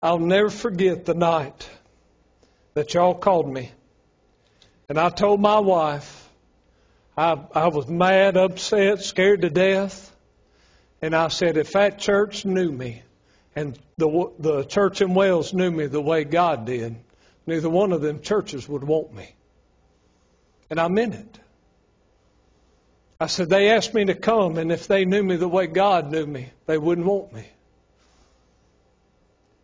I'll 0.01 0.19
never 0.19 0.49
forget 0.49 1.05
the 1.05 1.13
night 1.13 1.69
that 2.73 2.93
y'all 2.93 3.15
called 3.15 3.51
me. 3.51 3.71
And 4.89 4.99
I 4.99 5.09
told 5.09 5.41
my 5.41 5.59
wife, 5.59 6.29
I, 7.17 7.39
I 7.53 7.67
was 7.67 7.87
mad, 7.87 8.37
upset, 8.37 9.01
scared 9.01 9.41
to 9.41 9.49
death. 9.49 10.15
And 11.01 11.15
I 11.15 11.29
said, 11.29 11.57
if 11.57 11.73
that 11.73 11.99
church 11.99 12.45
knew 12.45 12.71
me, 12.71 13.01
and 13.55 13.77
the, 13.97 14.31
the 14.37 14.63
church 14.63 15.01
in 15.01 15.15
Wales 15.15 15.53
knew 15.53 15.71
me 15.71 15.87
the 15.87 16.01
way 16.01 16.23
God 16.23 16.65
did, 16.65 16.95
neither 17.47 17.69
one 17.69 17.91
of 17.91 18.01
them 18.01 18.21
churches 18.21 18.69
would 18.69 18.83
want 18.83 19.13
me. 19.13 19.33
And 20.69 20.79
I 20.79 20.87
meant 20.89 21.15
it. 21.15 21.39
I 23.19 23.25
said, 23.25 23.49
they 23.49 23.71
asked 23.71 23.95
me 23.95 24.05
to 24.05 24.15
come, 24.15 24.59
and 24.59 24.71
if 24.71 24.87
they 24.87 25.05
knew 25.05 25.23
me 25.23 25.37
the 25.37 25.47
way 25.47 25.65
God 25.65 26.11
knew 26.11 26.25
me, 26.25 26.49
they 26.67 26.77
wouldn't 26.77 27.07
want 27.07 27.33
me. 27.33 27.47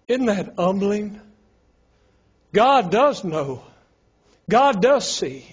Isn't 0.08 0.26
that 0.26 0.54
humbling? 0.58 1.20
God 2.54 2.92
does 2.92 3.24
know. 3.24 3.63
God 4.50 4.82
does 4.82 5.10
see. 5.10 5.46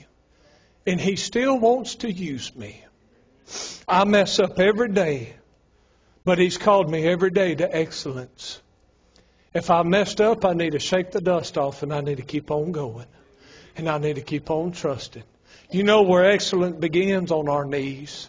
And 0.86 1.00
He 1.00 1.16
still 1.16 1.58
wants 1.58 1.96
to 1.96 2.10
use 2.10 2.54
me. 2.54 2.84
I 3.88 4.04
mess 4.04 4.38
up 4.38 4.58
every 4.58 4.88
day, 4.88 5.34
but 6.24 6.38
He's 6.38 6.58
called 6.58 6.90
me 6.90 7.06
every 7.06 7.30
day 7.30 7.54
to 7.54 7.76
excellence. 7.76 8.60
If 9.52 9.70
I 9.70 9.82
messed 9.82 10.20
up, 10.20 10.44
I 10.44 10.52
need 10.52 10.72
to 10.72 10.78
shake 10.78 11.10
the 11.10 11.20
dust 11.20 11.58
off 11.58 11.82
and 11.82 11.92
I 11.92 12.00
need 12.00 12.18
to 12.18 12.22
keep 12.22 12.50
on 12.50 12.72
going. 12.72 13.06
And 13.76 13.88
I 13.88 13.98
need 13.98 14.16
to 14.16 14.22
keep 14.22 14.50
on 14.50 14.72
trusting. 14.72 15.24
You 15.70 15.82
know 15.84 16.02
where 16.02 16.30
excellence 16.30 16.76
begins? 16.76 17.30
On 17.30 17.48
our 17.48 17.64
knees. 17.64 18.28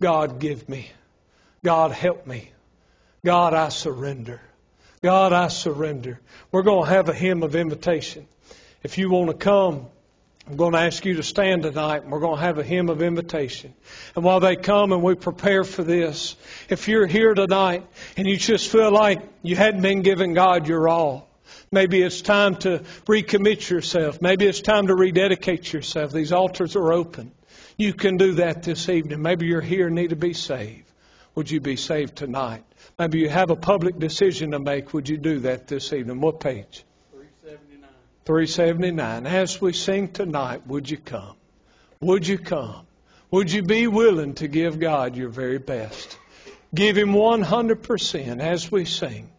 God, 0.00 0.38
give 0.38 0.68
me. 0.68 0.90
God, 1.64 1.92
help 1.92 2.26
me. 2.26 2.50
God, 3.24 3.52
I 3.52 3.68
surrender. 3.68 4.40
God, 5.02 5.32
I 5.32 5.48
surrender. 5.48 6.20
We're 6.52 6.62
going 6.62 6.84
to 6.84 6.90
have 6.90 7.08
a 7.08 7.14
hymn 7.14 7.42
of 7.42 7.56
invitation. 7.56 8.28
If 8.82 8.98
you 8.98 9.08
want 9.08 9.30
to 9.30 9.36
come, 9.36 9.86
I'm 10.46 10.56
going 10.56 10.72
to 10.72 10.78
ask 10.78 11.06
you 11.06 11.14
to 11.14 11.22
stand 11.22 11.62
tonight 11.62 12.02
and 12.02 12.12
we're 12.12 12.20
going 12.20 12.36
to 12.36 12.42
have 12.42 12.58
a 12.58 12.62
hymn 12.62 12.90
of 12.90 13.00
invitation. 13.00 13.72
And 14.14 14.22
while 14.24 14.40
they 14.40 14.56
come 14.56 14.92
and 14.92 15.02
we 15.02 15.14
prepare 15.14 15.64
for 15.64 15.82
this, 15.82 16.36
if 16.68 16.86
you're 16.86 17.06
here 17.06 17.32
tonight 17.32 17.86
and 18.18 18.26
you 18.26 18.36
just 18.36 18.70
feel 18.70 18.92
like 18.92 19.22
you 19.42 19.56
hadn't 19.56 19.80
been 19.80 20.02
giving 20.02 20.34
God 20.34 20.68
your 20.68 20.86
all, 20.86 21.30
maybe 21.72 22.02
it's 22.02 22.20
time 22.20 22.56
to 22.56 22.80
recommit 23.06 23.70
yourself. 23.70 24.20
Maybe 24.20 24.46
it's 24.46 24.60
time 24.60 24.88
to 24.88 24.94
rededicate 24.94 25.72
yourself. 25.72 26.12
These 26.12 26.32
altars 26.32 26.76
are 26.76 26.92
open. 26.92 27.32
You 27.78 27.94
can 27.94 28.18
do 28.18 28.32
that 28.32 28.64
this 28.64 28.90
evening. 28.90 29.22
Maybe 29.22 29.46
you're 29.46 29.62
here 29.62 29.86
and 29.86 29.96
need 29.96 30.10
to 30.10 30.16
be 30.16 30.34
saved. 30.34 30.90
Would 31.36 31.50
you 31.50 31.60
be 31.60 31.76
saved 31.76 32.16
tonight? 32.16 32.64
Maybe 32.98 33.20
you 33.20 33.28
have 33.28 33.50
a 33.50 33.56
public 33.56 33.98
decision 33.98 34.50
to 34.52 34.58
make. 34.58 34.92
Would 34.92 35.08
you 35.08 35.16
do 35.16 35.40
that 35.40 35.66
this 35.66 35.92
evening? 35.92 36.20
What 36.20 36.40
page? 36.40 36.84
379. 37.12 37.90
379. 38.24 39.26
As 39.26 39.60
we 39.60 39.72
sing 39.72 40.08
tonight, 40.08 40.66
would 40.66 40.90
you 40.90 40.98
come? 40.98 41.36
Would 42.00 42.26
you 42.26 42.38
come? 42.38 42.86
Would 43.30 43.52
you 43.52 43.62
be 43.62 43.86
willing 43.86 44.34
to 44.34 44.48
give 44.48 44.80
God 44.80 45.16
your 45.16 45.28
very 45.28 45.58
best? 45.58 46.18
Give 46.74 46.96
Him 46.96 47.12
100% 47.12 48.40
as 48.40 48.70
we 48.70 48.84
sing. 48.84 49.29